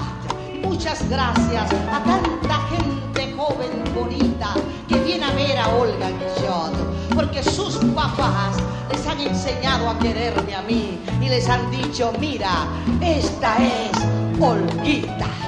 Muchas 0.62 1.08
gracias 1.08 1.70
a 1.92 2.02
tanta 2.04 2.54
gente 2.68 3.34
joven, 3.36 3.70
bonita, 3.94 4.54
que 4.88 4.98
viene 5.00 5.24
a 5.24 5.32
ver 5.32 5.58
a 5.58 5.68
Olga 5.68 6.08
Guillot, 6.08 7.14
porque 7.14 7.42
sus 7.42 7.76
papás 7.94 8.56
les 8.90 9.06
han 9.06 9.20
enseñado 9.20 9.90
a 9.90 9.98
quererme 9.98 10.54
a 10.54 10.62
mí 10.62 10.98
y 11.20 11.28
les 11.28 11.48
han 11.48 11.70
dicho, 11.70 12.12
mira, 12.18 12.66
esta 13.00 13.56
es 13.58 13.92
Olguita. 14.40 15.39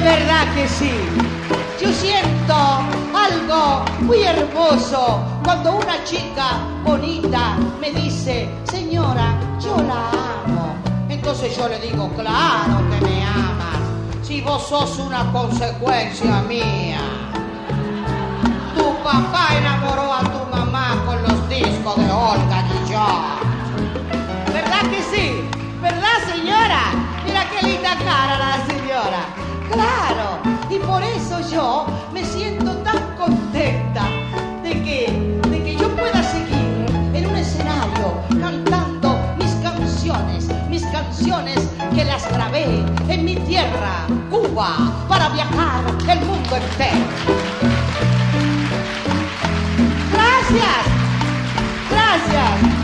de 0.00 0.06
verdad 0.06 0.54
que 0.54 0.66
sí. 0.68 0.92
Yo 1.80 1.92
siento 1.92 2.54
algo 3.14 3.84
muy 4.00 4.22
hermoso 4.22 5.20
cuando 5.44 5.72
una 5.72 6.02
chica 6.04 6.58
bonita 6.84 7.56
me 7.80 7.90
dice, 7.90 8.48
señora, 8.64 9.38
yo 9.60 9.76
la 9.76 10.10
amo. 10.44 10.74
Entonces 11.08 11.54
yo 11.56 11.68
le 11.68 11.78
digo, 11.80 12.08
claro 12.16 12.78
que 12.90 13.06
me 13.06 13.24
amas, 13.24 13.80
si 14.22 14.40
vos 14.40 14.66
sos 14.68 14.98
una 14.98 15.30
consecuencia 15.32 16.42
mía. 16.48 17.00
Tu 18.76 18.84
papá 19.04 19.48
enamoró 19.56 20.14
a 20.14 20.20
tu 20.20 20.56
mamá 20.56 20.96
con 21.04 21.22
los 21.22 21.48
discos 21.48 21.96
de 21.96 22.10
Olga 22.10 22.64
y 22.68 22.90
yo. 22.90 23.06
¿Verdad 24.52 24.82
que 24.90 25.02
sí? 25.14 25.44
¿Verdad, 25.82 26.16
señora? 26.34 26.82
Mira 27.26 27.44
qué 27.50 27.66
linda 27.66 27.96
cara 28.04 28.38
la 28.38 28.69
Claro, 29.72 30.40
y 30.68 30.78
por 30.78 31.02
eso 31.02 31.38
yo 31.48 31.86
me 32.12 32.24
siento 32.24 32.72
tan 32.78 33.16
contenta 33.16 34.02
de 34.64 34.70
que, 34.82 35.40
de 35.48 35.62
que 35.62 35.76
yo 35.76 35.88
pueda 35.96 36.22
seguir 36.24 36.86
en 37.14 37.26
un 37.26 37.36
escenario 37.36 38.20
cantando 38.40 39.16
mis 39.38 39.52
canciones, 39.62 40.48
mis 40.68 40.84
canciones 40.86 41.68
que 41.94 42.04
las 42.04 42.28
grabé 42.32 42.84
en 43.08 43.24
mi 43.24 43.36
tierra, 43.36 44.06
Cuba, 44.28 44.76
para 45.08 45.28
viajar 45.28 45.84
el 46.08 46.20
mundo 46.26 46.56
entero. 46.56 47.06
Gracias, 50.12 50.84
gracias. 51.90 52.79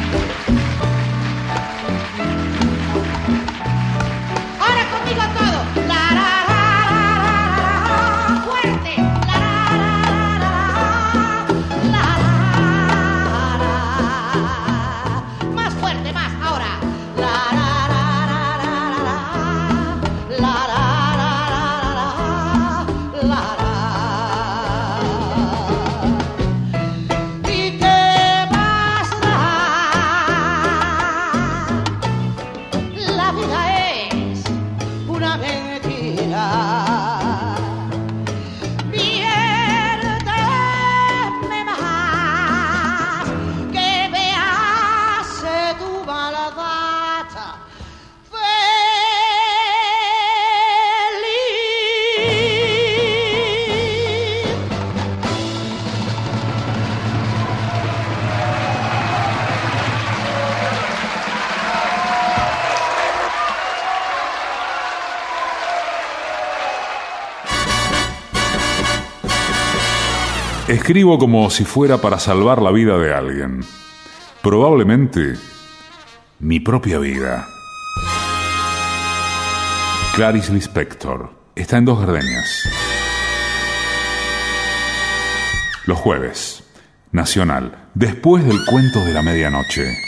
Escribo 70.76 71.18
como 71.18 71.48
si 71.48 71.64
fuera 71.64 72.02
para 72.02 72.18
salvar 72.18 72.60
la 72.60 72.70
vida 72.70 72.98
de 72.98 73.14
alguien. 73.14 73.60
Probablemente 74.42 75.32
mi 76.38 76.60
propia 76.60 76.98
vida. 76.98 77.48
Clarice 80.14 80.52
Lispector. 80.52 81.30
Está 81.54 81.78
en 81.78 81.86
dos 81.86 81.98
gardenias. 81.98 82.68
Los 85.86 85.98
jueves. 85.98 86.62
Nacional. 87.10 87.88
Después 87.94 88.44
del 88.44 88.58
cuento 88.66 89.02
de 89.02 89.14
la 89.14 89.22
medianoche. 89.22 90.05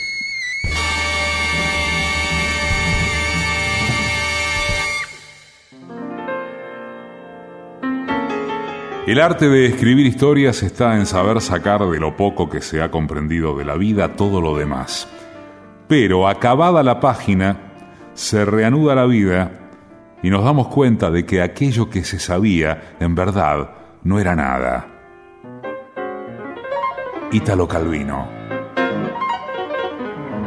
El 9.08 9.22
arte 9.22 9.48
de 9.48 9.64
escribir 9.64 10.04
historias 10.04 10.62
está 10.62 10.94
en 10.96 11.06
saber 11.06 11.40
sacar 11.40 11.80
de 11.80 11.98
lo 11.98 12.14
poco 12.14 12.50
que 12.50 12.60
se 12.60 12.82
ha 12.82 12.90
comprendido 12.90 13.56
de 13.56 13.64
la 13.64 13.74
vida 13.76 14.16
todo 14.16 14.42
lo 14.42 14.54
demás. 14.54 15.08
Pero 15.88 16.28
acabada 16.28 16.82
la 16.82 17.00
página, 17.00 17.56
se 18.12 18.44
reanuda 18.44 18.94
la 18.94 19.06
vida 19.06 19.50
y 20.22 20.28
nos 20.28 20.44
damos 20.44 20.68
cuenta 20.68 21.10
de 21.10 21.24
que 21.24 21.40
aquello 21.40 21.88
que 21.88 22.04
se 22.04 22.18
sabía, 22.18 22.96
en 23.00 23.14
verdad, 23.14 23.70
no 24.04 24.20
era 24.20 24.36
nada. 24.36 24.86
Ítalo 27.32 27.66
Calvino. 27.66 28.28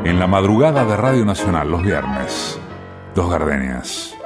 En 0.03 0.19
la 0.19 0.27
madrugada 0.27 0.85
de 0.85 0.97
Radio 0.97 1.25
Nacional, 1.25 1.71
los 1.71 1.81
viernes, 1.81 2.61
Dos 3.15 3.27
Gardenias. 3.27 4.20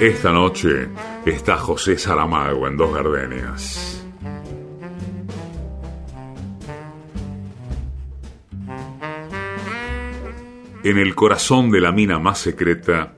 Esta 0.00 0.30
noche 0.30 0.88
está 1.26 1.56
José 1.56 1.98
Saramago 1.98 2.68
en 2.68 2.76
Dos 2.76 2.94
Gardenias. 2.94 4.06
En 10.84 10.98
el 10.98 11.16
corazón 11.16 11.72
de 11.72 11.80
la 11.80 11.90
mina 11.90 12.20
más 12.20 12.38
secreta, 12.38 13.16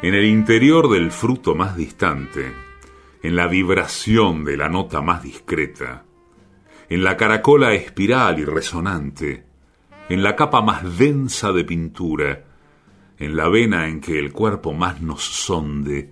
en 0.00 0.14
el 0.14 0.24
interior 0.26 0.88
del 0.90 1.10
fruto 1.10 1.56
más 1.56 1.76
distante, 1.76 2.52
en 3.24 3.34
la 3.34 3.48
vibración 3.48 4.44
de 4.44 4.56
la 4.56 4.68
nota 4.68 5.02
más 5.02 5.24
discreta, 5.24 6.04
en 6.88 7.02
la 7.02 7.16
caracola 7.16 7.72
espiral 7.72 8.38
y 8.38 8.44
resonante, 8.44 9.44
en 10.08 10.22
la 10.22 10.36
capa 10.36 10.62
más 10.62 10.96
densa 10.96 11.50
de 11.50 11.64
pintura, 11.64 12.44
en 13.22 13.36
la 13.36 13.48
vena 13.48 13.86
en 13.86 14.00
que 14.00 14.18
el 14.18 14.32
cuerpo 14.32 14.72
más 14.72 15.00
nos 15.00 15.22
sonde, 15.22 16.10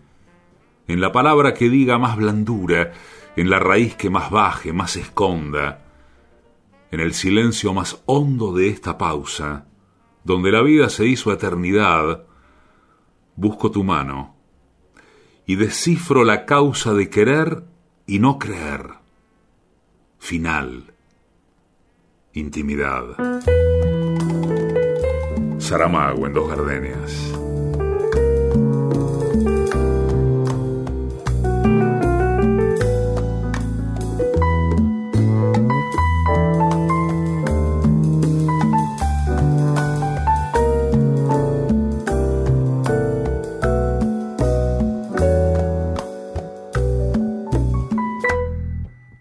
en 0.87 1.01
la 1.01 1.11
palabra 1.11 1.55
que 1.55 1.69
diga 1.69 1.99
más 1.99 2.17
blandura, 2.17 2.93
en 3.35 3.51
la 3.51 3.59
raíz 3.59 3.97
que 3.97 4.11
más 4.11 4.31
baje, 4.31 4.73
más 4.73 4.95
esconda, 4.95 5.83
en 6.93 7.01
el 7.01 7.13
silencio 7.13 7.75
más 7.75 8.01
hondo 8.07 8.53
de 8.53 8.69
esta 8.69 8.97
pausa, 8.97 9.67
donde 10.23 10.53
la 10.53 10.63
vida 10.63 10.89
se 10.89 11.05
hizo 11.05 11.33
eternidad, 11.33 12.27
busco 13.35 13.73
tu 13.73 13.83
mano 13.83 14.37
y 15.47 15.57
descifro 15.57 16.23
la 16.23 16.47
causa 16.47 16.95
de 16.95 17.11
querer 17.11 17.65
y 18.07 18.21
no 18.21 18.39
creer. 18.39 18.87
Final. 20.21 20.95
Intimidad. 22.35 23.17
Saramago 25.61 26.27
en 26.27 26.33
dos 26.33 26.49
gardenias. 26.49 27.13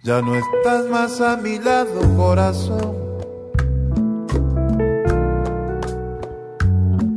Ya 0.02 0.24
no 0.24 0.34
estás 0.36 0.86
más 0.90 1.22
a 1.22 1.38
mi 1.38 1.60
lado, 1.60 2.02
corazón 2.18 3.09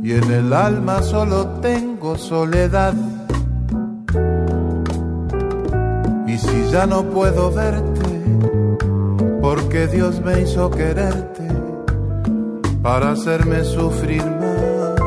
y 0.03 0.11
en 0.11 0.31
el 0.31 0.51
alma 0.51 1.01
solo 1.01 1.47
tengo 1.61 2.17
soledad. 2.17 2.93
Y 6.27 6.37
si 6.37 6.71
ya 6.71 6.85
no 6.85 7.03
puedo 7.03 7.49
verte, 7.51 8.21
porque 9.41 9.87
Dios 9.87 10.19
me 10.19 10.41
hizo 10.41 10.69
quererte 10.69 11.47
para 12.81 13.11
hacerme 13.11 13.63
sufrir 13.63 14.25
más. 14.25 14.99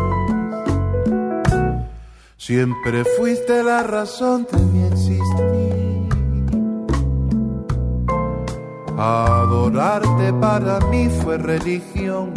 Siempre 2.39 3.05
fuiste 3.19 3.63
la 3.63 3.83
razón 3.83 4.47
de 4.51 4.59
mi 4.59 4.83
existir. 4.85 6.09
Adorarte 8.97 10.33
para 10.33 10.81
mí 10.89 11.11
fue 11.11 11.37
religión 11.37 12.33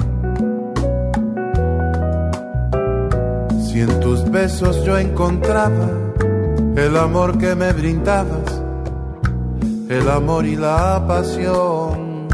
Si 3.79 3.83
en 3.83 3.99
tus 4.01 4.29
besos 4.29 4.83
yo 4.83 4.97
encontraba 4.97 5.87
el 6.75 6.97
amor 6.97 7.37
que 7.37 7.55
me 7.55 7.71
brindabas, 7.71 8.61
el 9.87 10.09
amor 10.09 10.45
y 10.45 10.57
la 10.57 11.01
pasión. 11.07 12.27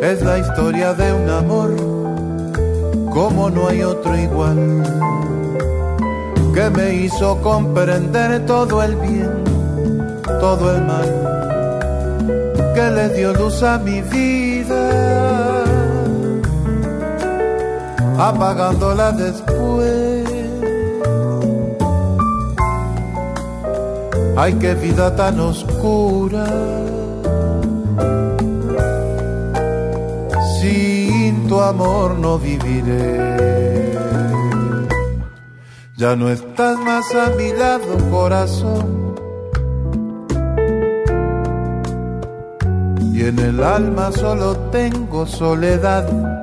Es 0.00 0.22
la 0.22 0.38
historia 0.38 0.94
de 0.94 1.12
un 1.12 1.28
amor 1.28 1.76
como 3.12 3.50
no 3.50 3.68
hay 3.68 3.82
otro 3.82 4.16
igual, 4.16 4.82
que 6.54 6.70
me 6.70 6.94
hizo 6.94 7.38
comprender 7.42 8.46
todo 8.46 8.82
el 8.82 8.96
bien, 8.96 9.44
todo 10.40 10.74
el 10.74 10.80
mal, 10.86 11.10
que 12.74 12.90
le 12.92 13.08
dio 13.10 13.34
luz 13.34 13.62
a 13.62 13.76
mi 13.76 14.00
vida 14.00 15.13
apagándola 18.18 19.12
después. 19.12 20.24
Ay, 24.36 24.54
qué 24.54 24.74
vida 24.74 25.14
tan 25.14 25.38
oscura. 25.40 26.46
Sin 30.60 31.46
tu 31.48 31.60
amor 31.60 32.18
no 32.18 32.38
viviré. 32.38 33.94
Ya 35.96 36.16
no 36.16 36.28
estás 36.28 36.78
más 36.80 37.14
a 37.14 37.30
mi 37.36 37.52
lado, 37.52 37.96
corazón. 38.10 39.14
Y 43.12 43.26
en 43.26 43.38
el 43.38 43.62
alma 43.62 44.10
solo 44.10 44.56
tengo 44.72 45.24
soledad 45.24 46.33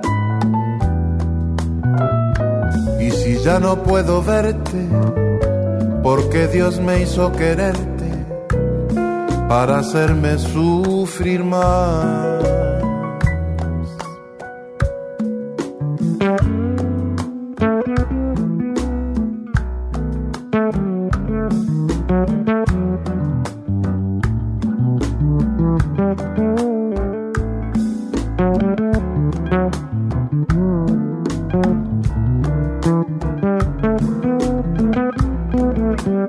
ya 3.44 3.60
no 3.60 3.82
puedo 3.84 4.22
verte, 4.22 4.88
porque 6.04 6.48
Dios 6.48 6.80
me 6.80 7.02
hizo 7.02 7.32
quererte 7.32 7.92
para 9.48 9.80
hacerme 9.80 10.38
sufrir 10.38 11.44
más. 11.44 12.61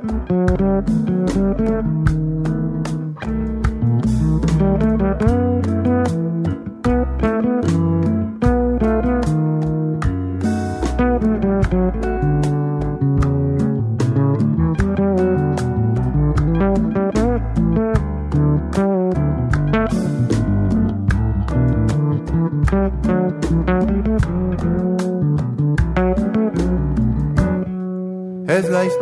Thank 0.04 0.30
you. 5.22 5.51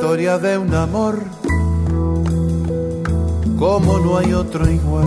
historia 0.00 0.38
de 0.38 0.56
un 0.56 0.72
amor 0.72 1.18
como 3.58 3.98
no 3.98 4.16
hay 4.16 4.32
otro 4.32 4.66
igual, 4.66 5.06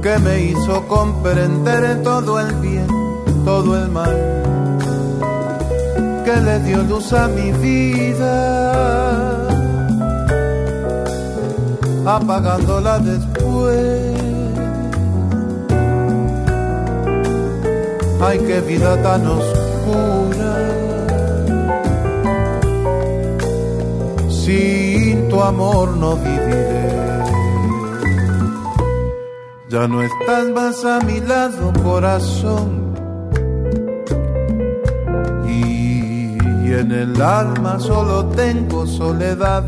que 0.00 0.18
me 0.20 0.44
hizo 0.44 0.88
comprender 0.88 2.02
todo 2.02 2.40
el 2.40 2.54
bien, 2.54 2.86
todo 3.44 3.76
el 3.76 3.90
mal, 3.90 4.16
que 6.24 6.34
le 6.34 6.60
dio 6.60 6.82
luz 6.82 7.12
a 7.12 7.28
mi 7.28 7.52
vida, 7.52 9.48
apagándola 12.06 13.00
después. 13.00 14.14
Ay, 18.22 18.38
qué 18.46 18.62
vida 18.62 18.96
tan 19.02 19.26
oscura. 19.26 20.19
Amor 25.42 25.96
no 25.96 26.16
viviré. 26.16 26.90
Ya 29.68 29.86
no 29.86 30.02
estás 30.02 30.48
más 30.50 30.84
a 30.84 31.00
mi 31.00 31.20
lado, 31.20 31.72
corazón. 31.82 32.94
Y 35.46 36.72
en 36.72 36.92
el 36.92 37.20
alma 37.20 37.78
solo 37.78 38.26
tengo 38.26 38.86
soledad. 38.86 39.64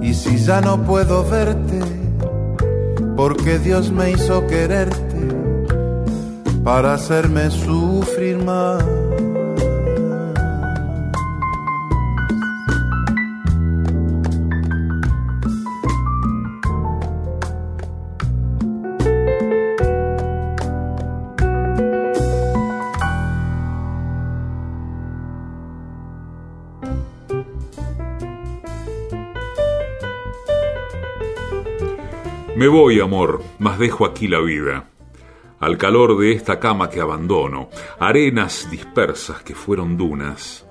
Y 0.00 0.14
si 0.14 0.36
ya 0.36 0.60
no 0.60 0.82
puedo 0.82 1.24
verte, 1.28 1.80
porque 3.16 3.58
Dios 3.58 3.90
me 3.90 4.10
hizo 4.10 4.46
quererte 4.46 5.28
para 6.64 6.94
hacerme 6.94 7.50
sufrir 7.50 8.38
más. 8.44 8.84
Me 32.62 32.68
voy, 32.68 33.00
amor, 33.00 33.42
mas 33.58 33.76
dejo 33.76 34.06
aquí 34.06 34.28
la 34.28 34.38
vida. 34.38 34.88
Al 35.58 35.76
calor 35.78 36.16
de 36.16 36.30
esta 36.30 36.60
cama 36.60 36.90
que 36.90 37.00
abandono, 37.00 37.68
arenas 37.98 38.70
dispersas 38.70 39.42
que 39.42 39.52
fueron 39.52 39.96
dunas. 39.96 40.64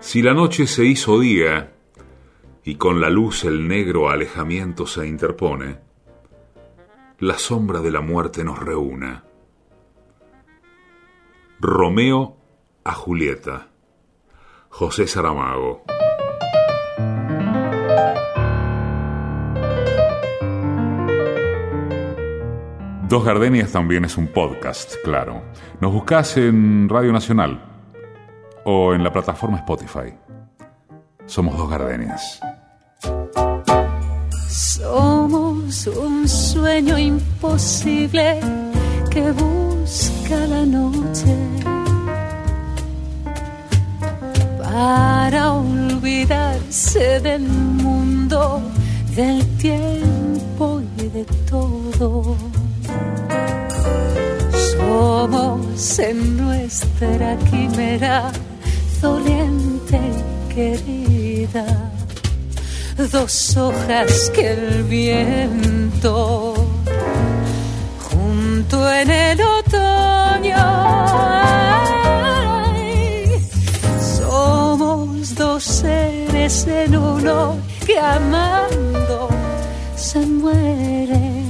Si 0.00 0.22
la 0.22 0.32
noche 0.32 0.66
se 0.66 0.86
hizo 0.86 1.20
día 1.20 1.74
y 2.64 2.76
con 2.76 3.02
la 3.02 3.10
luz 3.10 3.44
el 3.44 3.68
negro 3.68 4.08
alejamiento 4.08 4.86
se 4.86 5.06
interpone, 5.06 5.78
la 7.18 7.36
sombra 7.36 7.80
de 7.82 7.90
la 7.90 8.00
muerte 8.00 8.42
nos 8.42 8.58
reúna. 8.58 9.24
Romeo 11.60 12.38
a 12.82 12.94
Julieta. 12.94 13.68
José 14.70 15.06
Saramago. 15.06 15.84
Dos 23.14 23.24
Gardenias 23.24 23.70
también 23.70 24.04
es 24.04 24.18
un 24.18 24.26
podcast, 24.26 24.94
claro. 25.04 25.40
Nos 25.80 25.92
buscas 25.92 26.36
en 26.36 26.88
Radio 26.88 27.12
Nacional 27.12 27.64
o 28.64 28.92
en 28.92 29.04
la 29.04 29.12
plataforma 29.12 29.58
Spotify. 29.58 30.12
Somos 31.24 31.56
Dos 31.56 31.70
Gardenias. 31.70 32.40
Somos 34.48 35.86
un 35.86 36.28
sueño 36.28 36.98
imposible 36.98 38.40
que 39.12 39.30
busca 39.30 40.36
la 40.48 40.66
noche 40.66 41.36
para 44.58 45.52
olvidarse 45.52 47.20
del 47.20 47.42
mundo, 47.42 48.60
del 49.14 49.46
tiempo 49.58 50.82
y 50.98 51.08
de 51.10 51.24
todo. 51.48 52.53
Somos 54.94 55.98
en 55.98 56.36
nuestra 56.36 57.36
quimera 57.50 58.30
doliente 59.02 59.98
querida, 60.54 61.66
dos 63.10 63.56
hojas 63.56 64.30
que 64.32 64.52
el 64.52 64.84
viento 64.84 66.54
junto 68.08 68.92
en 68.92 69.10
el 69.10 69.40
otoño. 69.42 70.64
somos 73.98 75.34
dos 75.34 75.64
seres 75.64 76.68
en 76.68 76.96
uno 76.96 77.56
que 77.84 77.98
amando 77.98 79.28
se 79.96 80.20
mueren 80.20 81.43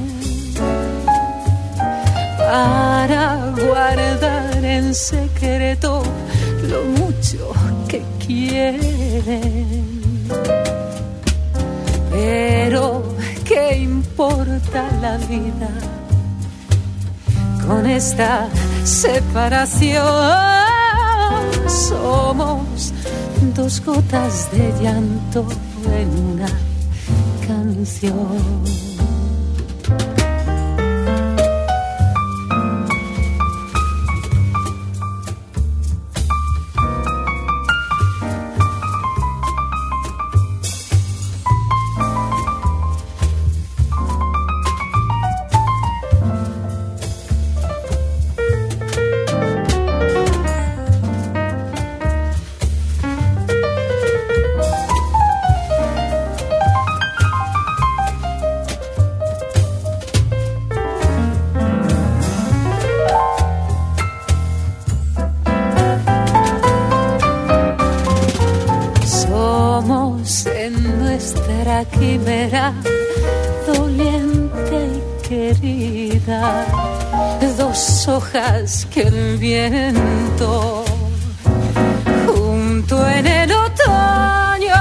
para 2.46 3.52
guardar 3.56 4.64
en 4.64 4.94
secreto 4.94 6.02
lo 6.68 6.84
mucho 7.00 7.52
que 7.88 8.02
quieren. 8.24 9.84
Pero, 12.10 13.02
¿qué 13.44 13.78
importa 13.78 14.88
la 15.00 15.16
vida 15.16 15.70
con 17.66 17.86
esta 17.86 18.48
separación? 18.84 20.04
Somos 21.66 22.92
dos 23.54 23.82
gotas 23.84 24.50
de 24.52 24.72
llanto 24.82 25.46
en 26.00 26.08
una 26.32 26.48
canción. 27.46 28.84
Que 78.90 79.02
el 79.02 79.38
viento 79.38 80.84
junto 82.26 83.08
en 83.08 83.26
el 83.28 83.52
otoño. 83.52 84.74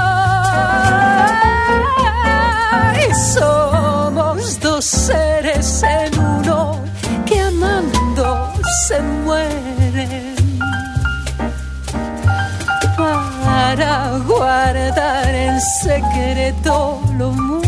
Y 2.98 3.14
somos 3.32 4.58
dos 4.58 4.84
seres 4.84 5.84
en 5.84 6.18
uno 6.18 6.80
que 7.24 7.40
amando 7.42 8.52
se 8.88 9.00
mueren 9.00 10.34
para 12.96 14.18
guardar 14.26 15.32
en 15.32 15.60
secreto 15.60 17.00
lo 17.18 17.30
mucho 17.30 17.63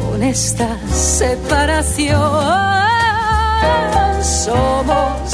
con 0.00 0.22
esta 0.22 0.76
separación? 0.88 2.20
Somos 4.22 5.32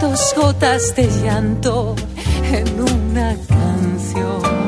dos 0.00 0.34
gotas 0.36 0.94
de 0.96 1.06
llanto 1.22 1.94
en 2.52 2.80
una 2.80 3.36
canción 3.48 4.62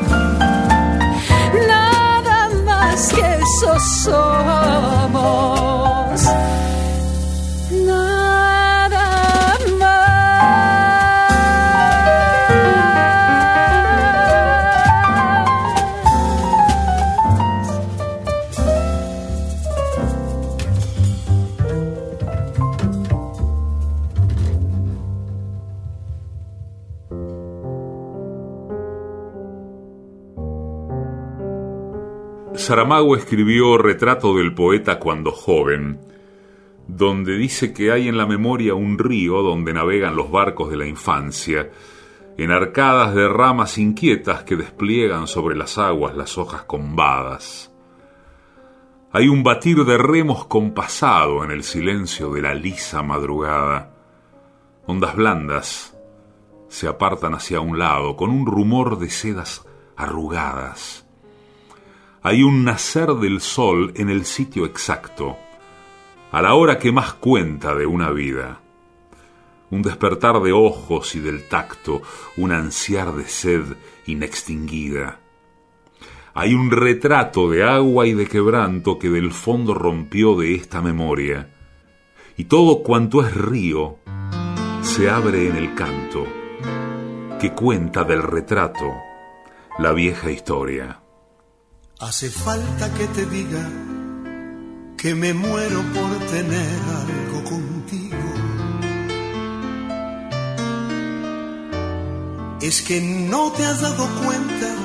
nada 1.67 2.49
más 2.65 3.13
que 3.13 3.21
eso 3.21 3.79
somos. 4.03 5.35
Saramago 32.65 33.15
escribió 33.15 33.77
Retrato 33.77 34.35
del 34.35 34.55
poeta 34.55 34.97
cuando 34.97 35.31
joven, 35.31 35.99
donde 36.87 37.37
dice 37.37 37.73
que 37.73 37.91
hay 37.91 38.07
en 38.07 38.17
la 38.17 38.25
memoria 38.25 38.73
un 38.73 38.97
río 38.97 39.43
donde 39.43 39.71
navegan 39.71 40.15
los 40.15 40.31
barcos 40.31 40.71
de 40.71 40.77
la 40.77 40.87
infancia, 40.87 41.69
en 42.39 42.49
arcadas 42.49 43.13
de 43.13 43.29
ramas 43.29 43.77
inquietas 43.77 44.45
que 44.45 44.55
despliegan 44.55 45.27
sobre 45.27 45.55
las 45.55 45.77
aguas 45.77 46.17
las 46.17 46.39
hojas 46.39 46.63
combadas. 46.63 47.71
Hay 49.11 49.27
un 49.27 49.43
batir 49.43 49.85
de 49.85 49.99
remos 49.99 50.47
compasado 50.47 51.43
en 51.43 51.51
el 51.51 51.61
silencio 51.61 52.33
de 52.33 52.41
la 52.41 52.55
lisa 52.55 53.03
madrugada. 53.03 53.93
Ondas 54.87 55.15
blandas 55.15 55.95
se 56.67 56.87
apartan 56.87 57.35
hacia 57.35 57.59
un 57.59 57.77
lado 57.77 58.15
con 58.15 58.31
un 58.31 58.47
rumor 58.47 58.97
de 58.97 59.11
sedas 59.11 59.67
arrugadas 59.95 61.04
hay 62.25 62.41
un 62.41 62.63
nacer 62.63 63.09
del 63.09 63.39
sol 63.39 63.93
en 63.97 64.09
el 64.09 64.25
sitio 64.25 64.65
exacto, 64.65 65.37
a 66.31 66.41
la 66.41 66.55
hora 66.55 66.79
que 66.79 66.91
más 66.91 67.13
cuenta 67.13 67.75
de 67.75 67.85
una 67.85 68.09
vida. 68.09 68.61
Un 69.69 69.83
despertar 69.83 70.41
de 70.41 70.51
ojos 70.51 71.13
y 71.13 71.19
del 71.19 71.47
tacto, 71.47 72.01
un 72.37 72.51
ansiar 72.51 73.13
de 73.13 73.27
sed 73.27 73.61
inextinguida. 74.07 75.19
Hay 76.33 76.55
un 76.55 76.71
retrato 76.71 77.47
de 77.47 77.63
agua 77.63 78.07
y 78.07 78.13
de 78.13 78.25
quebranto 78.25 78.97
que 78.97 79.11
del 79.11 79.31
fondo 79.31 79.75
rompió 79.75 80.35
de 80.35 80.55
esta 80.55 80.81
memoria, 80.81 81.53
y 82.37 82.45
todo 82.45 82.81
cuanto 82.81 83.23
es 83.23 83.35
río 83.35 83.99
se 84.81 85.11
abre 85.11 85.47
en 85.47 85.57
el 85.57 85.75
canto 85.75 86.25
que 87.39 87.51
cuenta 87.51 88.03
del 88.03 88.23
retrato 88.23 88.95
la 89.77 89.93
vieja 89.93 90.31
historia. 90.31 91.04
Hace 91.97 92.29
falta 92.29 92.93
que 92.93 93.07
te 93.07 93.25
diga 93.25 93.69
que 94.97 95.15
me 95.15 95.33
muero 95.33 95.81
por 95.93 96.27
tener 96.27 96.79
algo 97.01 97.43
contigo. 97.45 98.17
Es 102.61 102.81
que 102.81 102.99
no 102.99 103.49
te 103.53 103.65
has 103.65 103.79
dado 103.79 104.09
cuenta 104.25 104.75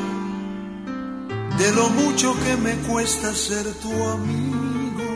de 1.59 1.73
lo 1.73 1.89
mucho 1.89 2.33
que 2.45 2.57
me 2.57 2.75
cuesta 2.87 3.35
ser 3.35 3.67
tu 3.83 3.93
amigo. 4.05 5.11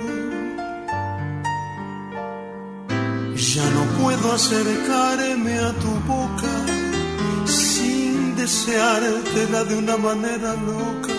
Ya 3.36 3.70
no 3.70 4.02
puedo 4.02 4.32
acercarme 4.32 5.58
a 5.60 5.72
tu 5.74 5.90
boca 6.08 7.46
sin 7.46 8.34
deseártela 8.34 9.62
de 9.62 9.76
una 9.76 9.96
manera 9.96 10.54
loca 10.54 11.13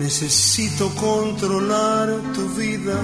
Necesito 0.00 0.88
controlar 0.94 2.08
tu 2.32 2.48
vida, 2.56 2.98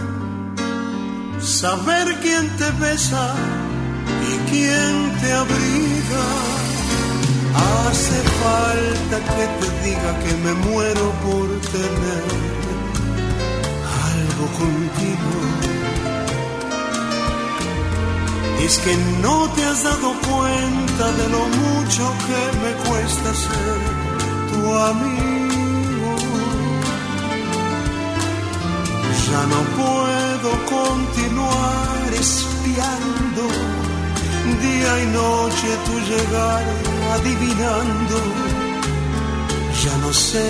saber 1.38 2.06
quién 2.22 2.48
te 2.56 2.70
besa 2.80 3.34
y 4.30 4.50
quién 4.50 5.12
te 5.20 5.30
abriga. 5.30 6.24
Hace 7.84 8.18
falta 8.42 9.16
que 9.34 9.44
te 9.60 9.68
diga 9.84 10.10
que 10.24 10.32
me 10.44 10.54
muero 10.70 11.06
por 11.26 11.46
tener 11.70 12.24
algo 14.08 14.46
contigo. 14.62 15.34
Es 18.64 18.78
que 18.78 18.96
no 19.20 19.50
te 19.50 19.64
has 19.66 19.84
dado 19.84 20.14
cuenta 20.30 21.12
de 21.12 21.28
lo 21.28 21.42
mucho 21.60 22.04
que 22.26 22.42
me 22.62 22.72
cuesta 22.88 23.34
ser 23.34 23.80
tu 24.50 24.74
amigo. 24.74 25.36
Ya 29.30 29.42
no 29.52 29.60
puedo 29.80 30.50
continuar 30.66 32.14
espiando 32.14 33.44
día 34.62 34.92
y 35.02 35.04
noche 35.06 35.68
tu 35.86 35.94
llegar 36.10 36.64
adivinando. 37.14 38.16
Ya 39.84 39.94
no 39.98 40.10
sé 40.12 40.48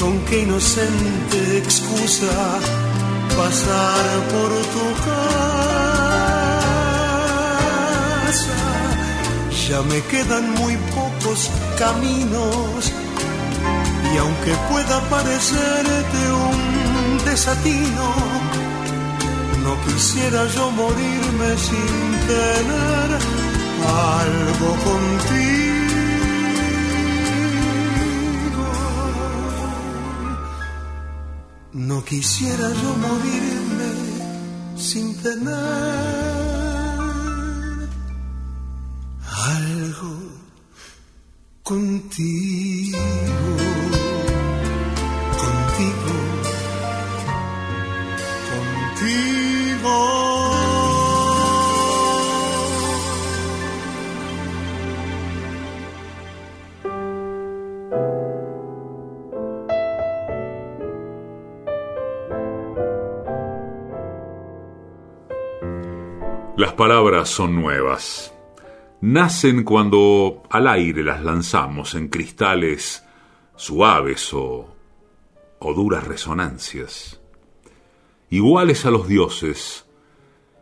con 0.00 0.12
qué 0.26 0.36
inocente 0.42 1.38
excusa 1.58 2.34
pasar 3.36 4.04
por 4.32 4.50
tu 4.74 4.86
casa. 5.06 5.36
Ya 9.68 9.78
me 9.82 10.00
quedan 10.12 10.44
muy 10.60 10.74
pocos 10.94 11.40
caminos 11.78 12.92
y 14.14 14.16
aunque 14.16 14.52
pueda 14.70 14.96
parecerte 15.10 16.18
un 16.32 16.85
desatino. 17.30 18.08
No 19.64 19.72
quisiera 19.84 20.46
yo 20.54 20.70
morirme 20.70 21.50
sin 21.66 22.02
tener 22.30 23.08
algo 24.22 24.70
contigo. 24.88 25.86
No 31.72 32.04
quisiera 32.04 32.68
yo 32.82 32.90
morirme 33.06 33.90
sin 34.76 35.06
tener 35.22 35.56
algo 39.58 40.14
contigo. 41.62 42.98
Palabras 66.76 67.28
son 67.28 67.56
nuevas. 67.56 68.32
Nacen 69.00 69.64
cuando 69.64 70.42
al 70.50 70.68
aire 70.68 71.02
las 71.02 71.22
lanzamos 71.22 71.94
en 71.94 72.08
cristales 72.08 73.04
suaves 73.56 74.32
o, 74.34 74.76
o 75.58 75.74
duras 75.74 76.04
resonancias. 76.04 77.20
Iguales 78.28 78.84
a 78.84 78.90
los 78.90 79.08
dioses, 79.08 79.86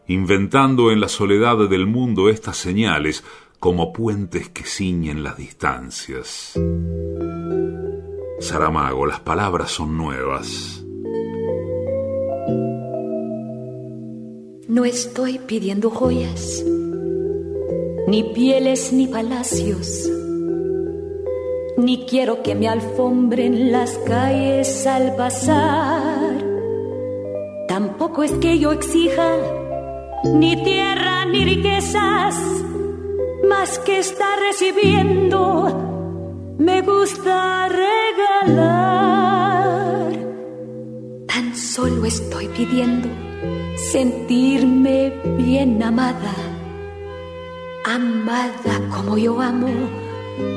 inventando 0.06 0.92
en 0.92 1.00
la 1.00 1.08
soledad 1.08 1.68
del 1.68 1.86
mundo 1.86 2.28
estas 2.28 2.56
señales 2.56 3.24
como 3.58 3.92
puentes 3.92 4.48
que 4.48 4.64
ciñen 4.64 5.22
las 5.22 5.36
distancias. 5.36 6.54
Saramago, 8.40 9.06
las 9.06 9.20
palabras 9.20 9.70
son 9.70 9.96
nuevas. 9.96 10.83
No 14.66 14.86
estoy 14.86 15.38
pidiendo 15.38 15.90
joyas, 15.90 16.64
ni 18.08 18.22
pieles 18.32 18.94
ni 18.94 19.06
palacios, 19.06 20.10
ni 21.76 22.06
quiero 22.06 22.42
que 22.42 22.54
me 22.54 22.68
alfombren 22.68 23.70
las 23.70 23.90
calles 24.06 24.86
al 24.86 25.16
pasar. 25.16 26.42
Tampoco 27.68 28.22
es 28.22 28.32
que 28.32 28.58
yo 28.58 28.72
exija 28.72 29.36
ni 30.24 30.56
tierra 30.64 31.26
ni 31.26 31.44
riquezas, 31.44 32.34
más 33.46 33.78
que 33.80 33.98
estar 33.98 34.38
recibiendo, 34.38 36.54
me 36.56 36.80
gusta 36.80 37.68
regalar. 37.68 39.04
Tan 41.26 41.54
solo 41.54 42.06
estoy 42.06 42.48
pidiendo 42.48 43.23
sentirme 43.76 45.12
bien 45.36 45.82
amada, 45.82 46.34
amada 47.84 48.80
como 48.94 49.18
yo 49.18 49.40
amo, 49.40 49.68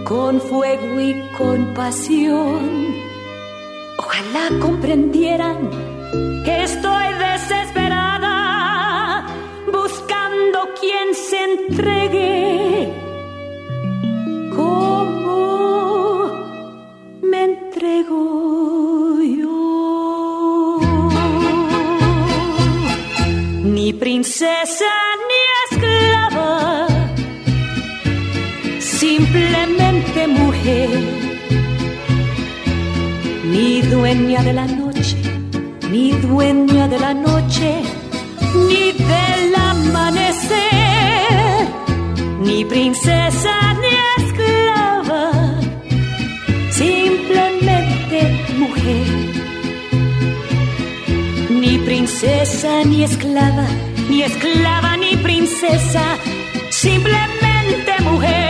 con 0.06 0.40
fuego 0.42 1.00
y 1.00 1.16
con 1.38 1.74
pasión. 1.74 2.98
Ojalá 3.98 4.50
comprendieran 4.60 5.70
que 6.44 6.64
estoy 6.64 7.14
desesperada, 7.14 9.26
buscando 9.72 10.68
quien 10.80 11.14
se 11.14 11.44
entregue. 11.44 12.92
Como 14.56 16.32
me 17.22 17.44
entrego 17.44 18.47
ni 23.88 23.94
princesa 23.94 24.92
ni 25.30 25.42
esclava, 25.66 26.88
simplemente 28.82 30.28
mujer, 30.28 30.90
ni 33.46 33.82
dueña 33.84 34.44
de 34.44 34.52
la 34.52 34.66
noche, 34.66 35.16
ni 35.90 36.12
dueña 36.12 36.90
de 36.90 37.00
la 37.00 37.14
noche, 37.14 37.82
ni 38.68 38.92
del 38.92 39.56
amanecer, 39.72 40.60
ni 42.42 42.66
princesa 42.66 43.54
ni 43.82 43.94
esclava, 44.18 44.47
princesa 51.88 52.84
ni 52.84 53.02
esclava, 53.04 53.66
ni 54.10 54.22
esclava 54.22 54.98
ni 54.98 55.16
princesa, 55.24 56.04
simplemente 56.70 57.94
mujer. 58.04 58.47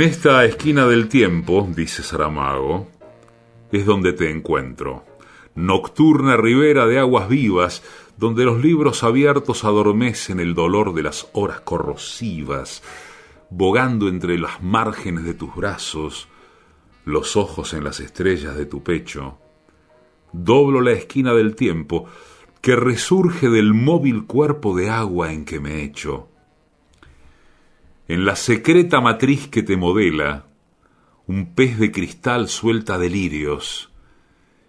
En 0.00 0.08
esta 0.08 0.46
esquina 0.46 0.86
del 0.86 1.10
tiempo, 1.10 1.68
dice 1.76 2.02
Saramago, 2.02 2.88
es 3.70 3.84
donde 3.84 4.14
te 4.14 4.30
encuentro. 4.30 5.04
Nocturna 5.54 6.38
ribera 6.38 6.86
de 6.86 6.98
aguas 6.98 7.28
vivas, 7.28 7.82
donde 8.16 8.46
los 8.46 8.62
libros 8.64 9.04
abiertos 9.04 9.62
adormecen 9.62 10.40
el 10.40 10.54
dolor 10.54 10.94
de 10.94 11.02
las 11.02 11.28
horas 11.34 11.60
corrosivas, 11.60 12.82
bogando 13.50 14.08
entre 14.08 14.38
las 14.38 14.62
márgenes 14.62 15.24
de 15.24 15.34
tus 15.34 15.54
brazos, 15.54 16.28
los 17.04 17.36
ojos 17.36 17.74
en 17.74 17.84
las 17.84 18.00
estrellas 18.00 18.56
de 18.56 18.64
tu 18.64 18.82
pecho. 18.82 19.36
Doblo 20.32 20.80
la 20.80 20.92
esquina 20.92 21.34
del 21.34 21.54
tiempo 21.54 22.06
que 22.62 22.74
resurge 22.74 23.50
del 23.50 23.74
móvil 23.74 24.24
cuerpo 24.24 24.74
de 24.74 24.88
agua 24.88 25.30
en 25.30 25.44
que 25.44 25.60
me 25.60 25.84
echo. 25.84 26.30
En 28.10 28.24
la 28.24 28.34
secreta 28.34 29.00
matriz 29.00 29.46
que 29.46 29.62
te 29.62 29.76
modela, 29.76 30.46
un 31.28 31.54
pez 31.54 31.78
de 31.78 31.92
cristal 31.92 32.48
suelta 32.48 32.98
delirios, 32.98 33.92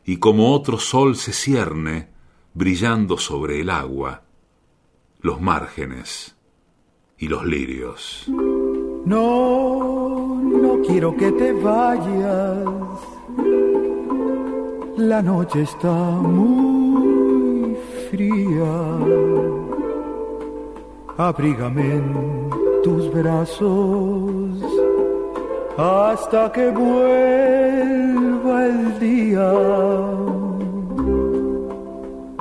y 0.06 0.18
como 0.18 0.54
otro 0.54 0.78
sol 0.78 1.16
se 1.16 1.34
cierne, 1.34 2.10
brillando 2.54 3.18
sobre 3.18 3.60
el 3.60 3.72
agua, 3.72 4.22
los 5.22 5.42
márgenes 5.42 6.36
y 7.18 7.30
los 7.30 7.44
lirios. 7.44 8.26
No, 8.28 10.40
no 10.44 10.80
quiero 10.86 11.18
que 11.18 11.32
te 11.32 11.52
vayas. 11.52 12.64
La 14.98 15.24
noche 15.24 15.64
está 15.64 15.92
muy 15.92 17.76
fría. 18.12 19.00
Abrígame 21.18 22.41
tus 22.84 23.12
brazos 23.14 24.62
hasta 25.78 26.52
que 26.52 26.70
vuelva 26.70 28.66
el 28.66 29.00
día. 29.00 29.52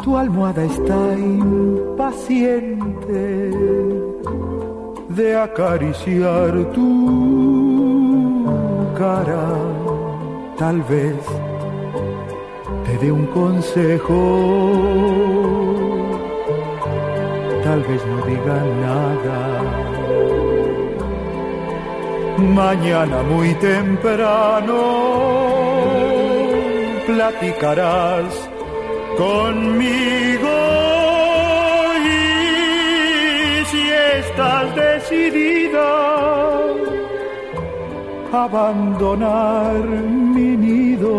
Tu 0.02 0.16
almohada 0.16 0.64
está 0.64 1.18
impaciente 1.18 2.70
de 5.10 5.36
acariciar 5.36 6.52
tu 6.72 8.44
cara. 8.98 9.46
Tal 10.56 10.82
vez 10.82 11.16
te 12.86 12.98
dé 12.98 13.12
un 13.12 13.26
consejo, 13.26 14.20
tal 17.64 17.80
vez 17.82 18.06
no 18.06 18.26
diga 18.26 18.64
nada. 18.86 19.59
Mañana 22.40 23.22
muy 23.22 23.52
temprano 23.54 24.80
platicarás 27.06 28.48
conmigo. 29.18 30.48
Y 32.06 33.64
si 33.70 33.82
estás 34.18 34.74
decidida 34.74 35.90
a 38.32 38.44
abandonar 38.44 39.84
mi 40.34 40.56
nido, 40.56 41.12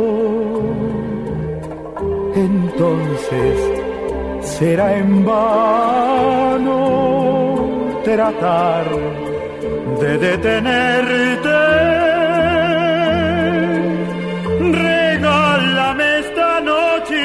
entonces 2.36 3.58
será 4.42 4.98
en 4.98 5.24
vano 5.24 6.80
tratar 8.04 8.86
de 10.12 10.18
detenerte. 10.18 11.60
Regálame 14.60 16.20
esta 16.20 16.60
noche, 16.62 17.24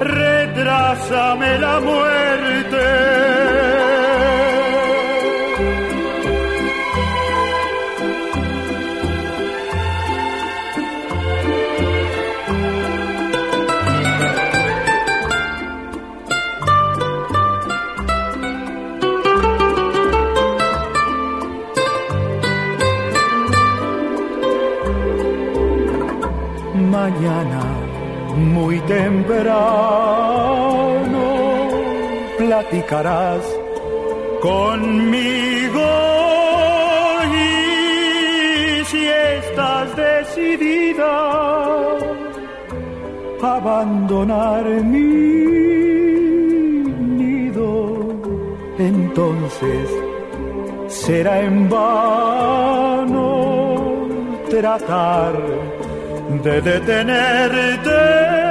retrásame 0.00 1.58
la 1.58 1.80
muerte. 1.80 3.22
Platicarás 32.92 33.44
conmigo 34.42 35.88
y 37.32 38.84
si 38.84 39.06
estás 39.08 39.96
decidida 39.96 41.14
a 43.42 43.56
abandonar 43.56 44.64
mi 44.92 44.98
nido, 47.16 47.70
entonces 48.78 49.88
será 50.88 51.40
en 51.40 51.68
vano 51.70 53.26
tratar 54.50 55.32
de 56.42 56.60
detenerte. 56.60 58.41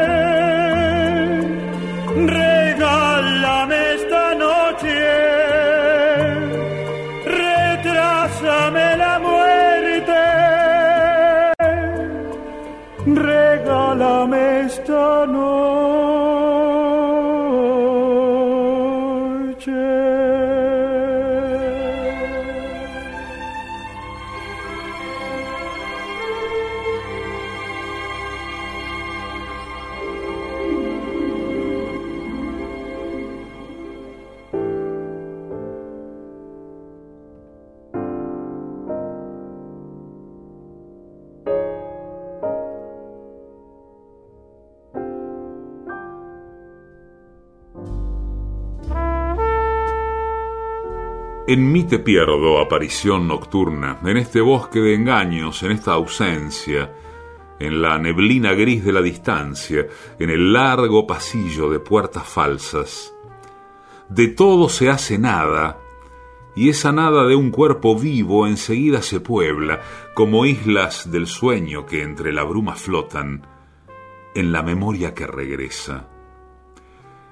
En 51.52 51.70
mí 51.70 51.84
te 51.84 52.00
pierdo, 52.00 52.62
aparición 52.62 53.28
nocturna, 53.28 54.00
en 54.06 54.16
este 54.16 54.40
bosque 54.40 54.80
de 54.80 54.96
engaños, 54.96 55.62
en 55.64 55.72
esta 55.74 55.92
ausencia, 55.92 56.96
en 57.60 57.82
la 57.82 58.00
neblina 58.00 58.54
gris 58.54 58.86
de 58.86 58.94
la 58.94 59.02
distancia, 59.02 59.86
en 60.18 60.30
el 60.30 60.54
largo 60.54 61.06
pasillo 61.06 61.70
de 61.70 61.82
puertas 61.82 62.26
falsas. 62.26 63.14
De 64.08 64.30
todo 64.30 64.70
se 64.70 64.90
hace 64.90 65.18
nada, 65.18 65.78
y 66.56 66.70
esa 66.70 66.94
nada 66.94 67.28
de 67.28 67.36
un 67.36 67.52
cuerpo 67.52 68.00
vivo 68.00 68.48
enseguida 68.48 69.02
se 69.02 69.20
puebla, 69.20 69.82
como 70.14 70.46
islas 70.46 71.12
del 71.12 71.28
sueño 71.28 71.86
que 71.86 72.02
entre 72.02 72.32
la 72.32 72.44
bruma 72.44 72.76
flotan, 72.76 73.46
en 74.36 74.54
la 74.54 74.64
memoria 74.64 75.14
que 75.14 75.28
regresa. 75.28 76.08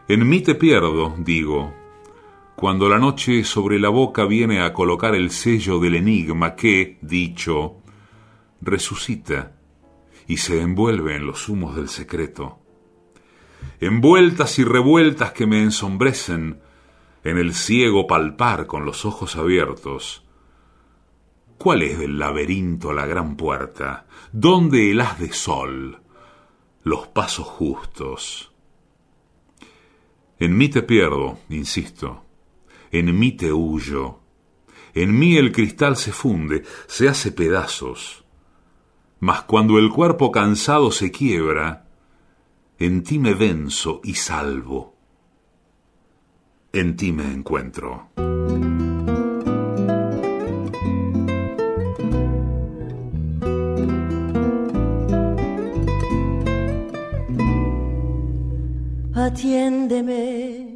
En 0.09 0.27
mí 0.27 0.41
te 0.41 0.55
pierdo, 0.55 1.15
digo, 1.19 1.78
cuando 2.59 2.89
la 2.89 2.99
noche 2.99 3.45
sobre 3.45 3.79
la 3.79 3.87
boca 3.87 4.25
viene 4.25 4.59
a 4.59 4.73
colocar 4.73 5.15
el 5.15 5.31
sello 5.31 5.79
del 5.79 5.95
enigma 5.95 6.57
que, 6.57 6.97
dicho, 7.01 7.77
resucita 8.59 9.53
y 10.27 10.35
se 10.35 10.59
envuelve 10.59 11.15
en 11.15 11.25
los 11.25 11.47
humos 11.47 11.77
del 11.77 11.87
secreto. 11.87 12.59
Envueltas 13.79 14.59
y 14.59 14.65
revueltas 14.65 15.31
que 15.31 15.47
me 15.47 15.63
ensombrecen 15.63 16.59
en 17.23 17.37
el 17.37 17.53
ciego 17.53 18.07
palpar 18.07 18.67
con 18.67 18.83
los 18.83 19.05
ojos 19.05 19.37
abiertos. 19.37 20.27
¿Cuál 21.57 21.81
es 21.83 21.97
del 21.97 22.19
laberinto 22.19 22.91
la 22.91 23.05
gran 23.05 23.37
puerta? 23.37 24.05
¿Dónde 24.33 24.91
el 24.91 24.99
haz 24.99 25.17
de 25.17 25.31
sol? 25.31 26.01
Los 26.83 27.07
pasos 27.07 27.47
justos. 27.47 28.51
En 30.39 30.57
mí 30.57 30.67
te 30.67 30.81
pierdo, 30.81 31.39
insisto 31.47 32.25
en 32.91 33.17
mí 33.17 33.31
te 33.31 33.51
huyo. 33.51 34.19
En 34.93 35.17
mí 35.17 35.37
el 35.37 35.51
cristal 35.51 35.97
se 35.97 36.11
funde, 36.11 36.63
se 36.87 37.07
hace 37.07 37.31
pedazos. 37.31 38.23
Mas 39.19 39.43
cuando 39.43 39.77
el 39.77 39.89
cuerpo 39.89 40.31
cansado 40.31 40.91
se 40.91 41.11
quiebra, 41.11 41.85
en 42.79 43.03
ti 43.03 43.19
me 43.19 43.33
venzo 43.33 44.01
y 44.03 44.15
salvo. 44.15 44.95
En 46.71 46.95
ti 46.95 47.11
me 47.11 47.31
encuentro. 47.31 48.09
Atiéndeme 59.13 60.68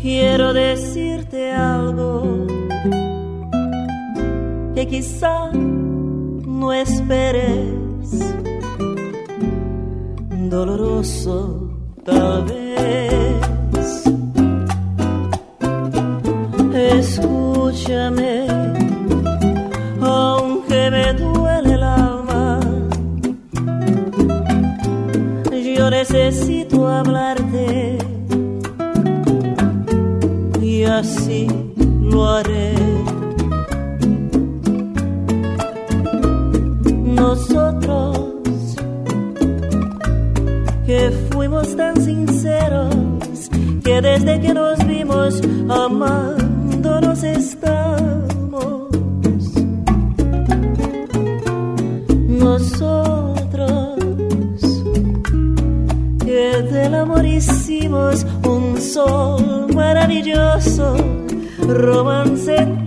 quiero 0.00 0.52
decirte 0.52 1.50
algo 1.52 2.46
que 4.74 4.86
quizá 4.86 5.50
no 5.52 6.72
esperes, 6.72 8.34
doloroso 10.48 11.70
tal 12.04 12.44
vez. 12.44 12.58
Escúchame, 16.74 18.46
aunque 20.00 20.90
me 20.90 21.12
duele 21.14 21.74
el 21.74 21.82
alma, 21.82 22.60
yo 25.76 25.90
necesito 25.90 26.88
hablarte 26.88 27.97
así 30.98 31.46
lo 32.02 32.26
haré. 32.26 32.74
Nosotros 37.04 38.34
que 40.86 41.10
fuimos 41.30 41.76
tan 41.76 41.94
sinceros 42.02 42.94
que 43.84 44.00
desde 44.00 44.40
que 44.40 44.52
nos 44.54 44.78
vimos 44.86 45.40
amándonos 45.68 47.22
estamos. 47.22 48.88
Nosotros 52.44 53.98
que 56.24 56.62
del 56.72 56.94
amor 56.94 57.24
hicimos 57.24 58.26
un 58.44 58.80
sol 58.80 59.57
maravilloso, 60.18 60.96
romance 61.58 62.77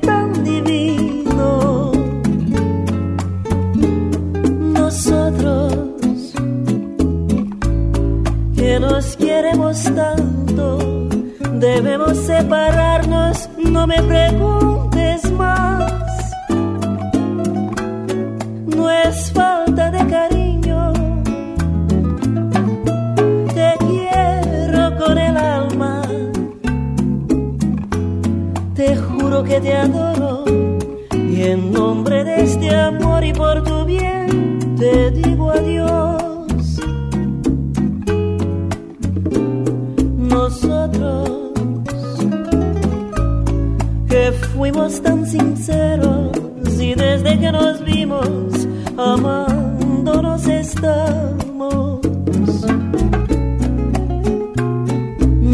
fuimos 44.62 45.02
tan 45.02 45.26
sinceros 45.26 46.38
y 46.80 46.94
desde 46.94 47.40
que 47.40 47.52
nos 47.52 47.84
vimos 47.84 48.68
amándonos 48.96 50.48
estamos. 50.48 52.00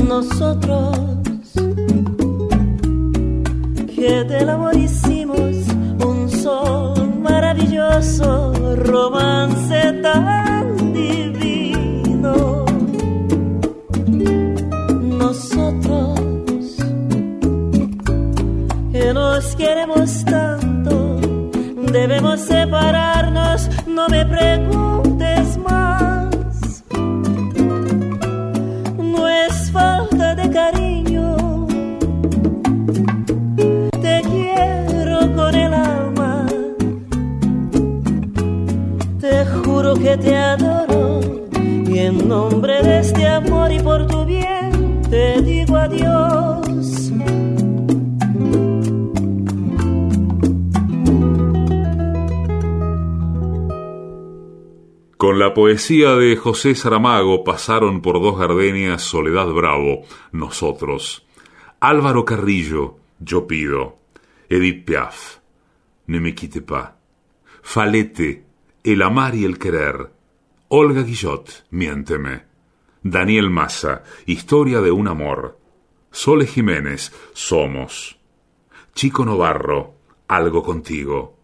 Nosotros 0.10 0.98
del 4.30 4.50
amor 4.50 4.77
poesía 55.68 56.16
de 56.16 56.38
José 56.38 56.76
Saramago 56.76 57.44
pasaron 57.44 58.02
por 58.02 58.22
dos 58.22 58.40
gardenias 58.40 59.02
Soledad 59.02 59.48
Bravo, 59.48 60.04
Nosotros, 60.32 61.26
Álvaro 61.82 62.24
Carrillo, 62.24 63.00
Yo 63.20 63.48
Pido, 63.48 63.98
Edith 64.48 64.86
Piaf, 64.86 65.40
Ne 66.06 66.22
me 66.22 66.34
quitte 66.34 66.62
pas, 66.62 66.92
Falete, 67.62 68.46
el 68.82 69.02
amar 69.02 69.36
y 69.36 69.44
el 69.44 69.60
querer. 69.60 70.10
Olga 70.70 71.04
Guillot, 71.04 71.66
Miénteme. 71.72 72.44
Daniel 73.04 73.50
Massa, 73.50 74.04
Historia 74.26 74.80
de 74.80 74.92
un 74.92 75.10
amor. 75.10 75.60
Sole 76.12 76.48
Jiménez, 76.48 77.12
Somos. 77.34 78.18
Chico 78.96 79.26
Novarro, 79.26 79.96
Algo 80.30 80.64
contigo. 80.64 81.36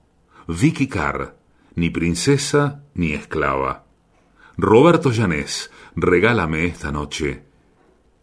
Vicky 0.48 0.88
Carr, 0.88 1.36
Ni 1.76 1.90
princesa 1.90 2.86
ni 2.94 3.12
esclava. 3.12 3.83
Roberto 4.58 5.12
Llanés, 5.12 5.72
Regálame 5.96 6.66
esta 6.66 6.92
noche. 6.92 7.44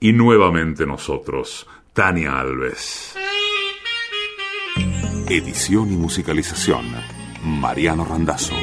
Y 0.01 0.12
nuevamente 0.12 0.87
nosotros, 0.87 1.66
Tania 1.93 2.41
Alves. 2.41 3.14
Edición 5.28 5.93
y 5.93 5.97
musicalización, 5.97 6.87
Mariano 7.45 8.05
Randazzo. 8.05 8.55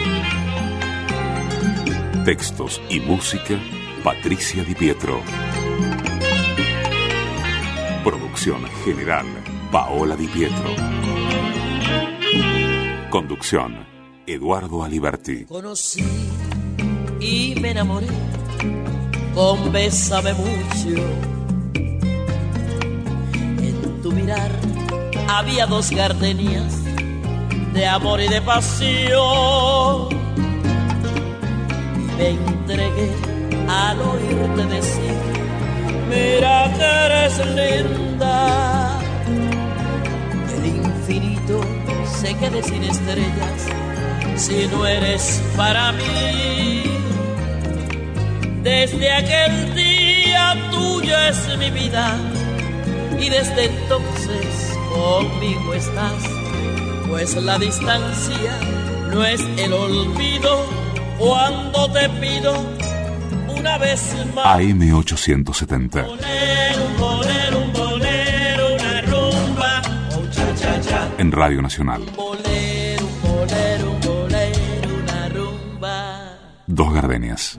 Textos 2.26 2.82
y 2.90 3.00
música, 3.00 3.58
Patricia 4.04 4.64
Di 4.64 4.76
Pietro. 4.76 5.22
Producción 8.04 8.66
general, 8.84 9.26
Paola 9.72 10.18
Di 10.18 10.28
Pietro. 10.28 10.70
Conducción, 13.10 13.86
Eduardo 14.26 14.84
Aliberti. 14.84 15.46
Conocí 15.46 16.04
y 17.28 17.56
me 17.60 17.72
enamoré 17.72 18.08
con 19.36 19.72
Bésame 19.74 20.34
mucho. 20.34 21.04
En 23.68 24.02
tu 24.02 24.12
mirar 24.14 24.52
había 25.28 25.66
dos 25.66 25.92
gardenias 25.92 26.74
de 27.74 27.86
amor 27.86 28.22
y 28.22 28.30
de 28.30 28.42
pasión. 28.42 30.08
Y 31.98 32.16
me 32.18 32.30
entregué 32.30 33.12
al 33.68 34.00
oírte 34.02 34.66
decir, 34.76 35.18
mira 36.10 36.74
que 36.78 36.86
eres 37.06 37.34
linda. 37.60 39.00
El 40.56 40.66
infinito 40.66 41.60
se 42.20 42.34
quede 42.36 42.64
sin 42.64 42.84
estrellas 42.84 43.68
si 44.38 44.68
no 44.68 44.86
eres 44.86 45.42
para 45.58 45.92
mí. 45.92 47.07
Desde 48.64 49.12
aquel 49.12 49.76
día 49.76 50.56
tuya 50.72 51.30
es 51.30 51.58
mi 51.58 51.70
vida 51.72 52.18
y 53.20 53.30
desde 53.30 53.66
entonces 53.66 54.78
conmigo 54.94 55.74
estás, 55.74 56.24
pues 57.08 57.36
la 57.36 57.58
distancia 57.58 58.60
no 59.12 59.24
es 59.26 59.42
el 59.58 59.74
olvido 59.74 60.66
cuando 61.18 61.92
te 61.92 62.10
pido 62.10 62.54
una 63.48 63.78
vez 63.78 64.16
más. 64.36 64.46
AM870. 64.46 66.06
Bolero, 66.06 66.86
un 66.86 66.98
bolero, 66.98 67.60
un 67.60 67.74
bolero, 67.74 68.76
una 68.76 69.02
rumba, 69.02 69.82
oh, 70.16 70.28
cha, 70.32 70.56
cha, 70.56 70.82
cha. 70.82 71.08
En 71.18 71.32
Radio 71.32 71.62
Nacional. 71.62 72.04
Bolero, 72.16 73.06
un 73.06 73.22
bolero, 73.22 73.92
un. 73.92 73.97
Dos 76.78 76.94
gardenias. 76.94 77.58